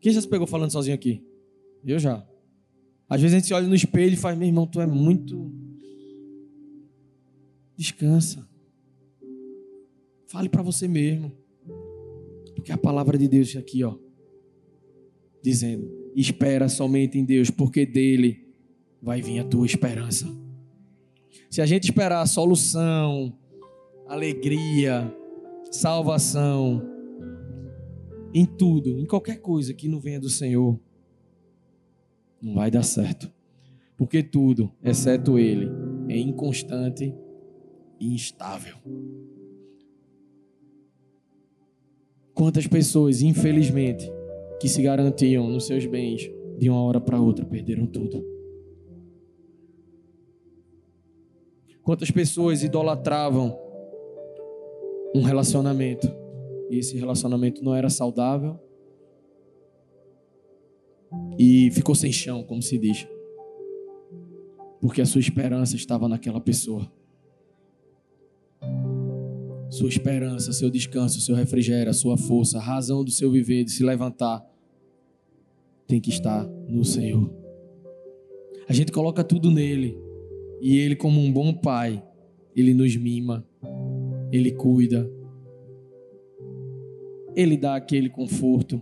[0.00, 1.22] Quem já se pegou falando sozinho aqui?
[1.84, 2.24] Eu já.
[3.08, 5.52] Às vezes a gente se olha no espelho e faz, meu irmão, tu é muito.
[7.76, 8.48] Descansa.
[10.26, 11.32] Fale para você mesmo.
[12.54, 13.96] Porque a palavra de Deus aqui, ó,
[15.42, 18.48] dizendo: espera somente em Deus, porque dele
[19.02, 20.43] vai vir a tua esperança.
[21.54, 23.32] Se a gente esperar solução,
[24.08, 25.08] alegria,
[25.70, 26.82] salvação,
[28.34, 30.76] em tudo, em qualquer coisa que não venha do Senhor,
[32.42, 33.32] não vai dar certo.
[33.96, 35.70] Porque tudo, exceto Ele,
[36.08, 37.14] é inconstante
[38.00, 38.74] e instável.
[42.34, 44.10] Quantas pessoas, infelizmente,
[44.60, 48.33] que se garantiam nos seus bens de uma hora para outra perderam tudo.
[51.84, 53.58] Quantas pessoas idolatravam
[55.14, 56.10] um relacionamento
[56.70, 58.58] e esse relacionamento não era saudável
[61.38, 63.06] e ficou sem chão, como se diz,
[64.80, 66.90] porque a sua esperança estava naquela pessoa.
[69.70, 73.72] Sua esperança, seu descanso, seu refrigério, a sua força, a razão do seu viver, de
[73.72, 74.44] se levantar,
[75.86, 77.30] tem que estar no Senhor.
[78.68, 80.03] A gente coloca tudo nele.
[80.60, 82.02] E ele, como um bom pai,
[82.54, 83.46] ele nos mima,
[84.30, 85.10] ele cuida,
[87.34, 88.80] ele dá aquele conforto,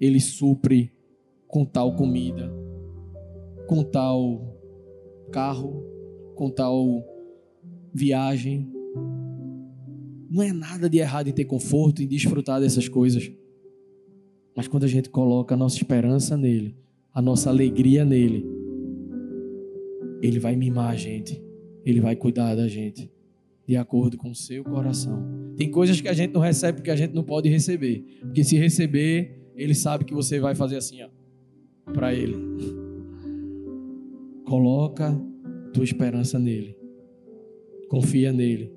[0.00, 0.92] ele supre
[1.46, 2.52] com tal comida,
[3.66, 4.56] com tal
[5.30, 5.84] carro,
[6.34, 7.04] com tal
[7.92, 8.70] viagem,
[10.30, 13.30] não é nada de errado em ter conforto e desfrutar dessas coisas.
[14.56, 16.76] Mas quando a gente coloca a nossa esperança nele,
[17.12, 18.46] a nossa alegria nele,
[20.20, 21.42] ele vai mimar a gente.
[21.84, 23.10] Ele vai cuidar da gente
[23.66, 25.24] de acordo com o seu coração.
[25.56, 28.04] Tem coisas que a gente não recebe porque a gente não pode receber.
[28.20, 31.08] Porque se receber, ele sabe que você vai fazer assim, ó,
[31.92, 32.34] para ele.
[34.44, 35.16] Coloca
[35.72, 36.76] tua esperança nele.
[37.88, 38.72] Confia nele.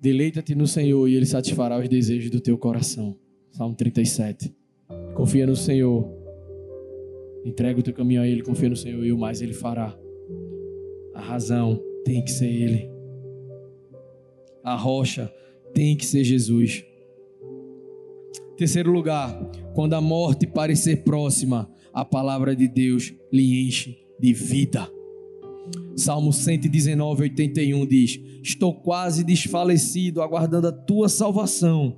[0.00, 3.16] Deleita-te no Senhor e Ele satisfará os desejos do teu coração.
[3.50, 4.54] Salmo 37.
[5.14, 6.19] Confia no Senhor.
[7.44, 9.96] Entrega o teu caminho a Ele, confia no Senhor e o mais Ele fará.
[11.14, 12.90] A razão tem que ser Ele.
[14.62, 15.32] A rocha
[15.72, 16.84] tem que ser Jesus.
[18.56, 19.34] Terceiro lugar,
[19.74, 24.86] quando a morte parecer próxima, a palavra de Deus lhe enche de vida.
[25.96, 31.96] Salmo 119, 81 diz: Estou quase desfalecido, aguardando a tua salvação,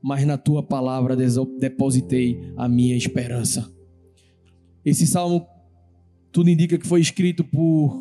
[0.00, 1.16] mas na tua palavra
[1.58, 3.75] depositei a minha esperança.
[4.86, 5.44] Esse salmo,
[6.30, 8.00] tudo indica que foi escrito por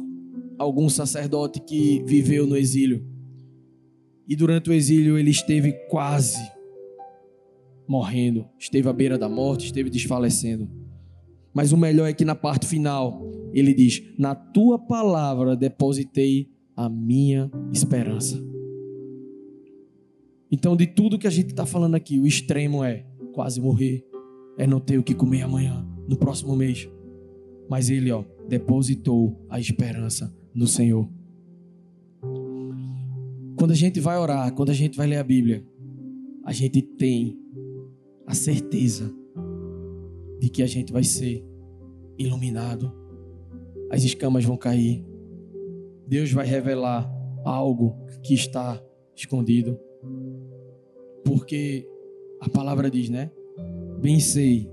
[0.60, 3.04] algum sacerdote que viveu no exílio.
[4.28, 6.38] E durante o exílio ele esteve quase
[7.88, 10.70] morrendo, esteve à beira da morte, esteve desfalecendo.
[11.52, 16.88] Mas o melhor é que na parte final ele diz: Na tua palavra depositei a
[16.88, 18.40] minha esperança.
[20.52, 24.06] Então, de tudo que a gente está falando aqui, o extremo é quase morrer,
[24.56, 26.90] é não ter o que comer amanhã, no próximo mês.
[27.70, 31.10] Mas ele, ó, depositou a esperança no Senhor.
[33.58, 35.66] Quando a gente vai orar, quando a gente vai ler a Bíblia,
[36.44, 37.38] a gente tem
[38.28, 39.12] a certeza
[40.40, 41.44] de que a gente vai ser
[42.18, 42.92] iluminado,
[43.90, 45.06] as escamas vão cair,
[46.08, 47.10] Deus vai revelar
[47.44, 48.82] algo que está
[49.16, 49.80] escondido,
[51.24, 51.88] porque
[52.40, 53.32] a palavra diz, né?
[54.00, 54.70] Bem sei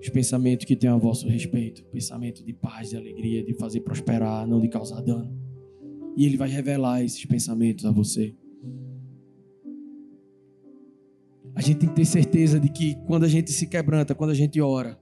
[0.00, 4.46] os pensamentos que tenho a vosso respeito, pensamento de paz, de alegria, de fazer prosperar,
[4.46, 5.30] não de causar dano.
[6.16, 8.34] E Ele vai revelar esses pensamentos a você.
[11.54, 14.34] A gente tem que ter certeza de que quando a gente se quebranta, quando a
[14.34, 14.98] gente ora,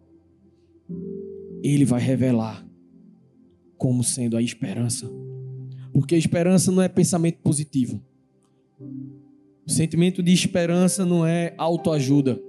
[1.62, 2.66] Ele vai revelar
[3.76, 5.08] como sendo a esperança.
[5.92, 8.02] Porque a esperança não é pensamento positivo.
[9.66, 12.40] O sentimento de esperança não é autoajuda.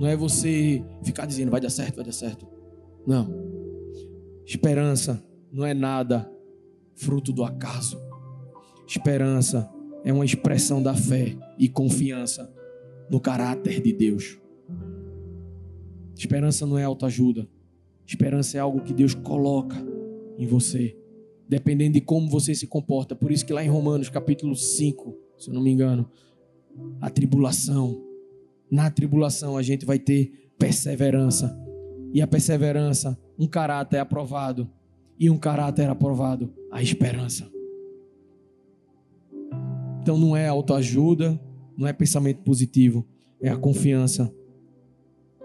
[0.00, 2.48] Não é você ficar dizendo vai dar certo, vai dar certo.
[3.06, 3.28] Não.
[4.46, 5.22] Esperança
[5.52, 6.26] não é nada
[6.94, 8.00] fruto do acaso.
[8.88, 9.70] Esperança
[10.02, 12.50] é uma expressão da fé e confiança
[13.10, 14.40] no caráter de Deus.
[16.16, 17.46] Esperança não é autoajuda.
[18.06, 19.76] Esperança é algo que Deus coloca
[20.38, 20.96] em você,
[21.46, 23.14] dependendo de como você se comporta.
[23.14, 26.10] Por isso que lá em Romanos, capítulo 5, se eu não me engano,
[27.02, 28.09] a tribulação
[28.70, 31.58] na tribulação a gente vai ter perseverança.
[32.12, 34.70] E a perseverança, um caráter aprovado.
[35.18, 37.50] E um caráter aprovado, a esperança.
[40.00, 41.38] Então não é autoajuda,
[41.76, 43.06] não é pensamento positivo,
[43.40, 44.32] é a confiança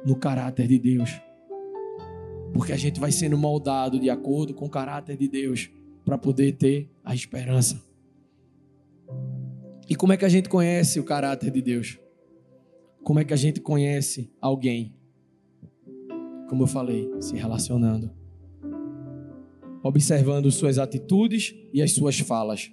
[0.05, 1.19] no caráter de Deus.
[2.53, 5.69] Porque a gente vai sendo moldado de acordo com o caráter de Deus
[6.05, 7.83] para poder ter a esperança.
[9.89, 11.99] E como é que a gente conhece o caráter de Deus?
[13.05, 14.95] Como é que a gente conhece alguém?
[16.49, 18.09] Como eu falei, se relacionando.
[19.83, 22.71] Observando suas atitudes e as suas falas.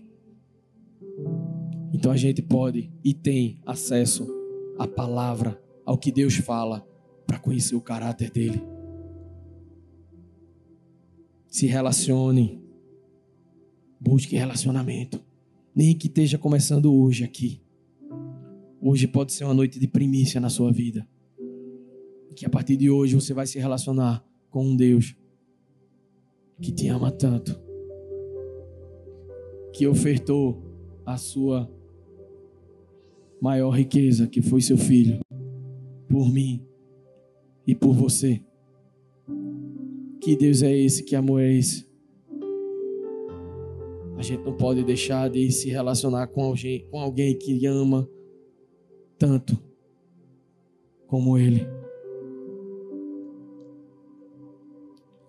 [1.92, 4.26] Então a gente pode e tem acesso
[4.78, 6.80] à palavra, ao que Deus fala,
[7.26, 8.62] para conhecer o caráter dele.
[11.46, 12.58] Se relacione.
[14.00, 15.22] Busque relacionamento.
[15.74, 17.60] Nem que esteja começando hoje aqui.
[18.84, 21.06] Hoje pode ser uma noite de primícia na sua vida.
[22.34, 25.16] Que a partir de hoje você vai se relacionar com um Deus
[26.60, 27.60] que te ama tanto,
[29.72, 30.60] que ofertou
[31.06, 31.70] a sua
[33.40, 35.20] maior riqueza, que foi seu filho,
[36.08, 36.66] por mim
[37.64, 38.44] e por você.
[40.20, 41.88] Que Deus é esse, que amor é esse?
[44.16, 48.08] A gente não pode deixar de se relacionar com alguém, com alguém que ama
[49.22, 49.56] tanto
[51.06, 51.64] como Ele.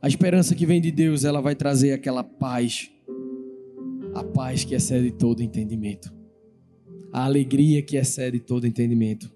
[0.02, 2.92] A esperança que vem de Deus, ela vai trazer aquela paz,
[4.16, 6.12] a paz que excede todo entendimento,
[7.12, 9.32] a alegria que excede todo entendimento.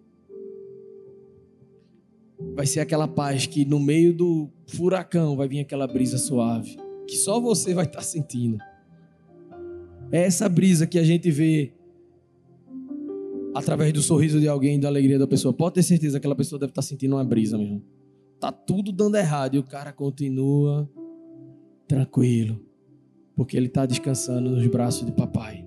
[2.56, 6.78] Vai ser aquela paz que no meio do furacão vai vir aquela brisa suave,
[7.08, 8.58] que só você vai estar sentindo.
[10.12, 11.77] É essa brisa que a gente vê
[13.58, 15.52] através do sorriso de alguém, da alegria da pessoa.
[15.52, 17.84] Pode ter certeza que aquela pessoa deve estar sentindo uma brisa mesmo.
[18.40, 20.88] Tá tudo dando errado e o cara continua
[21.88, 22.62] tranquilo,
[23.36, 25.66] porque ele está descansando nos braços de papai.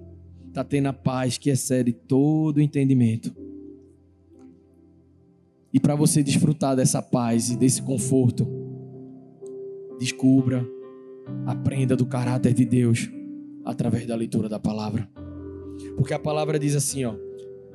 [0.52, 3.34] Tá tendo a paz que excede todo entendimento.
[5.72, 8.46] E para você desfrutar dessa paz e desse conforto,
[9.98, 10.64] descubra,
[11.46, 13.10] aprenda do caráter de Deus
[13.64, 15.08] através da leitura da palavra.
[15.96, 17.14] Porque a palavra diz assim, ó: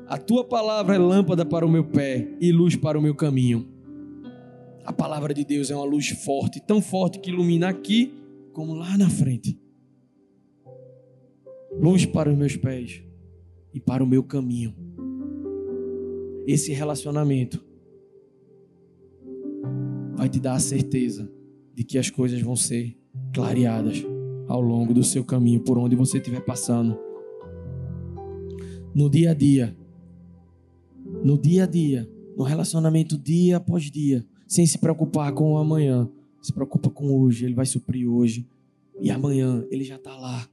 [0.08, 3.68] a tua palavra é lâmpada para o meu pé e luz para o meu caminho.
[4.84, 8.14] A palavra de Deus é uma luz forte, tão forte que ilumina aqui
[8.53, 9.60] como lá na frente.
[11.72, 13.03] Luz para os meus pés
[13.74, 14.74] e para o meu caminho.
[16.45, 17.66] Esse relacionamento
[20.16, 21.30] vai te dar a certeza
[21.74, 22.95] de que as coisas vão ser
[23.34, 24.06] clareadas
[24.47, 26.97] ao longo do seu caminho, por onde você estiver passando.
[28.93, 29.76] No dia a dia,
[31.24, 36.10] no dia a dia, no relacionamento dia após dia, sem se preocupar com o amanhã.
[36.41, 38.47] Se preocupa com hoje, ele vai suprir hoje.
[38.99, 40.47] E amanhã ele já está lá.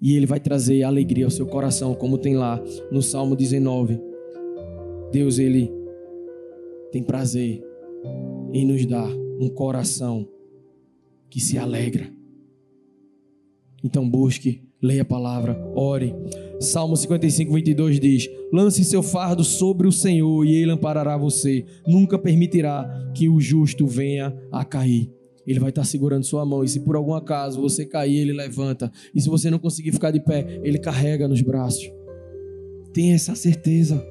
[0.00, 4.00] E ele vai trazer alegria ao seu coração, como tem lá no Salmo 19.
[5.12, 5.70] Deus, ele
[6.90, 7.62] tem prazer
[8.52, 9.08] em nos dar
[9.40, 10.28] um coração
[11.30, 12.12] que se alegra.
[13.82, 16.14] Então busque, leia a palavra, ore.
[16.62, 21.64] Salmo 55, 22 diz: Lance seu fardo sobre o Senhor e ele amparará você.
[21.86, 25.10] Nunca permitirá que o justo venha a cair.
[25.46, 26.62] Ele vai estar segurando sua mão.
[26.62, 28.90] E se por algum acaso você cair, ele levanta.
[29.14, 31.90] E se você não conseguir ficar de pé, ele carrega nos braços.
[32.92, 34.04] Tenha essa certeza.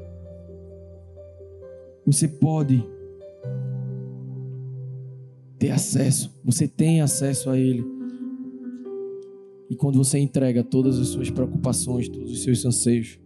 [2.05, 2.83] Você pode
[5.57, 6.31] ter acesso.
[6.43, 8.00] Você tem acesso a ele.
[9.71, 13.17] E quando você entrega todas as suas preocupações, todos os seus anseios,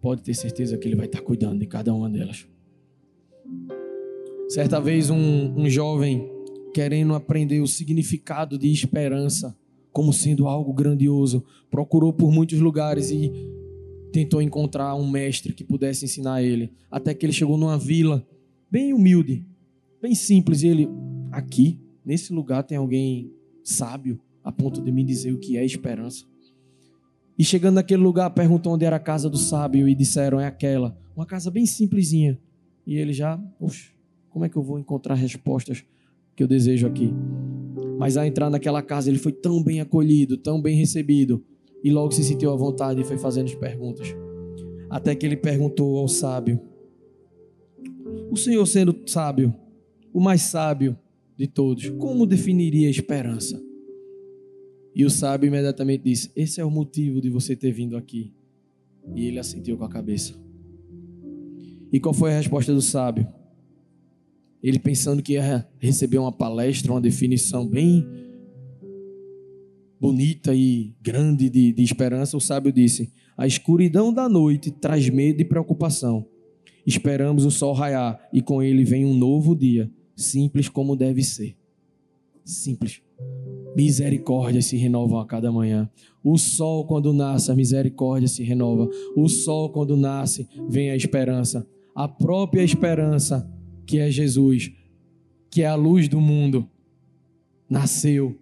[0.00, 2.48] pode ter certeza que Ele vai estar cuidando de cada uma delas.
[4.48, 6.28] Certa vez, um, um jovem,
[6.74, 9.56] querendo aprender o significado de esperança,
[9.92, 13.30] como sendo algo grandioso, procurou por muitos lugares e
[14.12, 16.72] tentou encontrar um mestre que pudesse ensinar ele.
[16.90, 18.26] Até que ele chegou numa vila
[18.68, 19.46] bem humilde,
[20.02, 20.64] bem simples.
[20.64, 20.88] E ele,
[21.30, 23.30] aqui, nesse lugar, tem alguém
[23.62, 26.24] sábio a ponto de me dizer o que é esperança.
[27.36, 30.96] E chegando naquele lugar, perguntou onde era a casa do sábio e disseram: é aquela.
[31.16, 32.38] Uma casa bem simplesinha.
[32.86, 33.90] E ele já, puxa,
[34.30, 35.84] como é que eu vou encontrar respostas
[36.36, 37.12] que eu desejo aqui?
[37.98, 41.44] Mas ao entrar naquela casa, ele foi tão bem acolhido, tão bem recebido,
[41.82, 44.14] e logo se sentiu à vontade e foi fazendo as perguntas.
[44.88, 46.60] Até que ele perguntou ao sábio:
[48.30, 49.52] O senhor sendo sábio,
[50.14, 50.96] o mais sábio
[51.36, 53.60] de todos, como definiria a esperança?
[54.96, 58.32] E o sábio imediatamente disse: Esse é o motivo de você ter vindo aqui.
[59.14, 60.34] E ele assentiu com a cabeça.
[61.92, 63.28] E qual foi a resposta do sábio?
[64.62, 68.06] Ele pensando que ia receber uma palestra, uma definição bem
[70.00, 75.42] bonita e grande de, de esperança, o sábio disse: A escuridão da noite traz medo
[75.42, 76.26] e preocupação.
[76.86, 81.54] Esperamos o sol raiar e com ele vem um novo dia, simples como deve ser.
[82.42, 83.02] Simples
[83.76, 85.88] misericórdias se renovam a cada manhã.
[86.24, 88.88] O sol, quando nasce, a misericórdia se renova.
[89.14, 91.66] O sol, quando nasce, vem a esperança.
[91.94, 93.48] A própria esperança,
[93.86, 94.72] que é Jesus,
[95.50, 96.68] que é a luz do mundo,
[97.68, 98.34] nasceu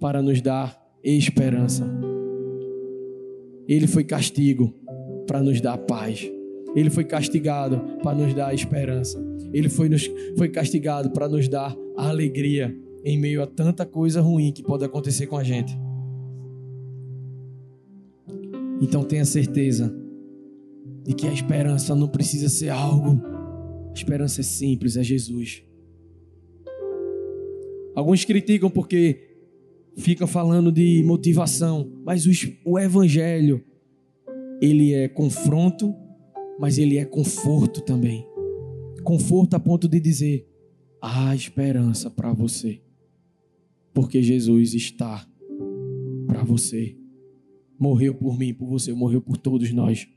[0.00, 1.88] para nos dar esperança.
[3.68, 4.74] Ele foi castigo
[5.26, 6.28] para nos dar paz.
[6.74, 9.22] Ele foi castigado para nos dar esperança.
[9.52, 14.52] Ele foi, nos, foi castigado para nos dar alegria em meio a tanta coisa ruim
[14.52, 15.76] que pode acontecer com a gente.
[18.80, 19.94] Então tenha certeza
[21.04, 23.20] de que a esperança não precisa ser algo.
[23.90, 25.62] A esperança é simples, é Jesus.
[27.94, 29.36] Alguns criticam porque
[29.96, 32.24] fica falando de motivação, mas
[32.64, 33.62] o, evangelho
[34.60, 35.94] ele é confronto,
[36.58, 38.26] mas ele é conforto também.
[39.02, 40.48] Conforto a ponto de dizer:
[41.00, 42.80] há esperança para você
[43.92, 45.26] porque Jesus está
[46.26, 46.96] para você.
[47.78, 50.08] Morreu por mim, por você, morreu por todos nós.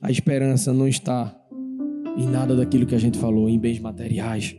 [0.00, 1.34] A esperança não está
[2.16, 4.56] em nada daquilo que a gente falou, em bens materiais,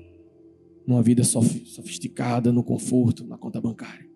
[0.85, 4.07] numa vida sofisticada, no conforto, na conta bancária.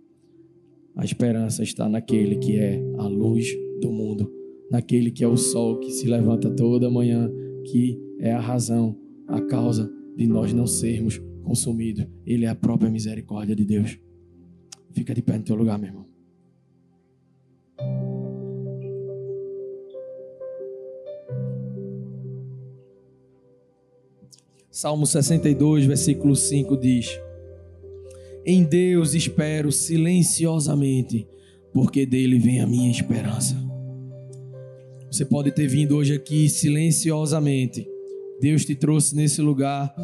[0.95, 3.47] A esperança está naquele que é a luz
[3.81, 4.31] do mundo,
[4.69, 7.31] naquele que é o sol que se levanta toda manhã,
[7.65, 12.07] que é a razão, a causa de nós não sermos consumido.
[12.25, 13.99] Ele é a própria misericórdia de Deus.
[14.91, 16.13] Fica de pé no teu lugar, meu irmão.
[24.71, 27.19] Salmo 62, versículo 5 diz:
[28.45, 31.27] Em Deus espero silenciosamente,
[31.71, 33.55] porque dele vem a minha esperança.
[35.11, 37.87] Você pode ter vindo hoje aqui silenciosamente.
[38.41, 39.95] Deus te trouxe nesse lugar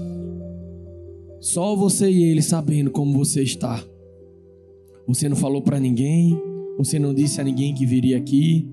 [1.39, 3.83] só você e ele sabendo como você está.
[5.07, 6.39] Você não falou para ninguém,
[6.77, 8.69] você não disse a ninguém que viria aqui.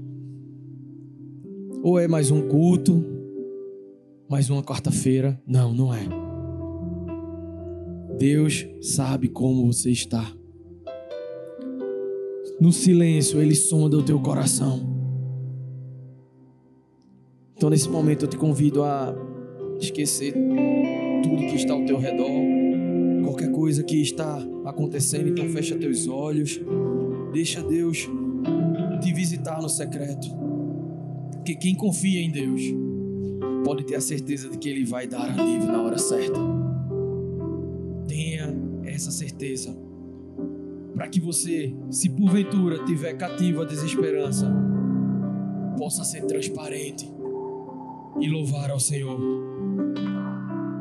[1.83, 3.05] Ou é mais um culto,
[4.29, 5.41] mais uma quarta-feira?
[5.47, 6.07] Não, não é.
[8.19, 10.31] Deus sabe como você está.
[12.61, 14.97] No silêncio, Ele sonda o teu coração.
[17.55, 19.15] Então, nesse momento, eu te convido a
[19.79, 20.35] esquecer
[21.23, 22.31] tudo que está ao teu redor,
[23.25, 26.61] qualquer coisa que está acontecendo, então fecha teus olhos,
[27.33, 28.09] deixa Deus
[29.01, 30.29] te visitar no secreto.
[31.33, 32.63] Porque quem confia em Deus
[33.65, 36.39] pode ter a certeza de que Ele vai dar alívio na hora certa.
[38.07, 38.55] Tenha
[38.85, 39.77] essa certeza.
[40.95, 44.51] Para que você, se porventura tiver cativo a desesperança,
[45.77, 47.09] possa ser transparente
[48.21, 49.21] e louvar ao Senhor.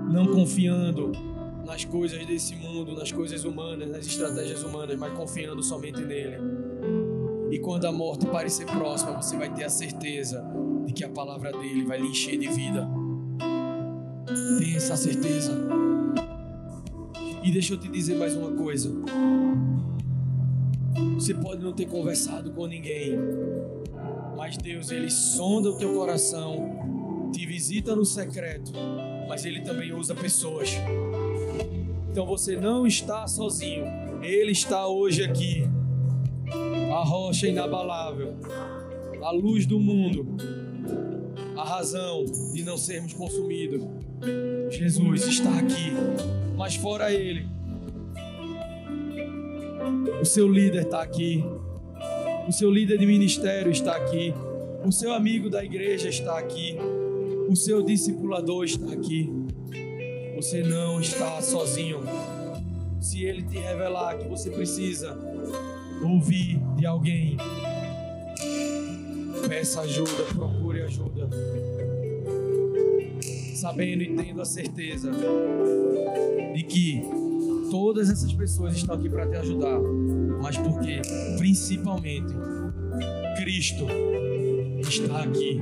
[0.10, 1.12] Não confiando
[1.66, 6.38] nas coisas desse mundo, nas coisas humanas, nas estratégias humanas, mas confiando somente nele.
[7.52, 10.46] E quando a morte parecer próxima, você vai ter a certeza
[10.86, 12.88] de que a palavra dele vai lhe encher de vida.
[14.60, 15.52] Tenha essa certeza.
[17.44, 18.92] E deixa eu te dizer mais uma coisa.
[21.16, 23.18] Você pode não ter conversado com ninguém,
[24.36, 26.95] mas Deus, Ele sonda o teu coração,
[27.32, 28.72] te visita no secreto,
[29.28, 30.72] mas Ele também usa pessoas.
[32.12, 33.86] Então você não está sozinho,
[34.22, 35.64] Ele está hoje aqui,
[36.94, 38.36] a rocha inabalável,
[39.22, 40.38] a luz do mundo,
[41.58, 43.82] a razão de não sermos consumidos.
[44.70, 45.92] Jesus está aqui,
[46.58, 47.48] mas fora Ele,
[50.22, 51.44] o seu líder está aqui,
[52.48, 54.34] o seu líder de ministério está aqui.
[54.86, 56.78] O seu amigo da igreja está aqui.
[57.50, 59.30] O seu discipulador está aqui.
[60.36, 62.02] Você não está sozinho.
[63.00, 65.18] Se ele te revelar que você precisa
[66.02, 67.38] ouvir de alguém,
[69.48, 71.30] peça ajuda, procure ajuda.
[73.56, 75.12] Sabendo e tendo a certeza
[76.54, 77.02] de que
[77.72, 79.80] todas essas pessoas estão aqui para te ajudar
[80.46, 81.02] mas porque
[81.40, 82.32] principalmente
[83.38, 83.88] Cristo
[84.80, 85.60] está aqui.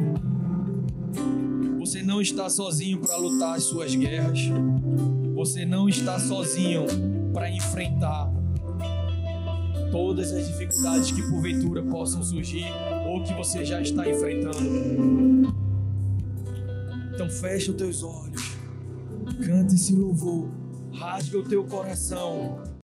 [1.94, 4.40] Você não está sozinho para lutar as suas guerras.
[5.36, 6.88] Você não está sozinho
[7.32, 8.34] para enfrentar
[9.92, 12.66] todas as dificuldades que porventura possam surgir
[13.08, 15.54] ou que você já está enfrentando.
[17.14, 18.58] Então fecha os teus olhos,
[19.46, 20.50] canta esse louvor,
[20.94, 22.73] rasga o teu coração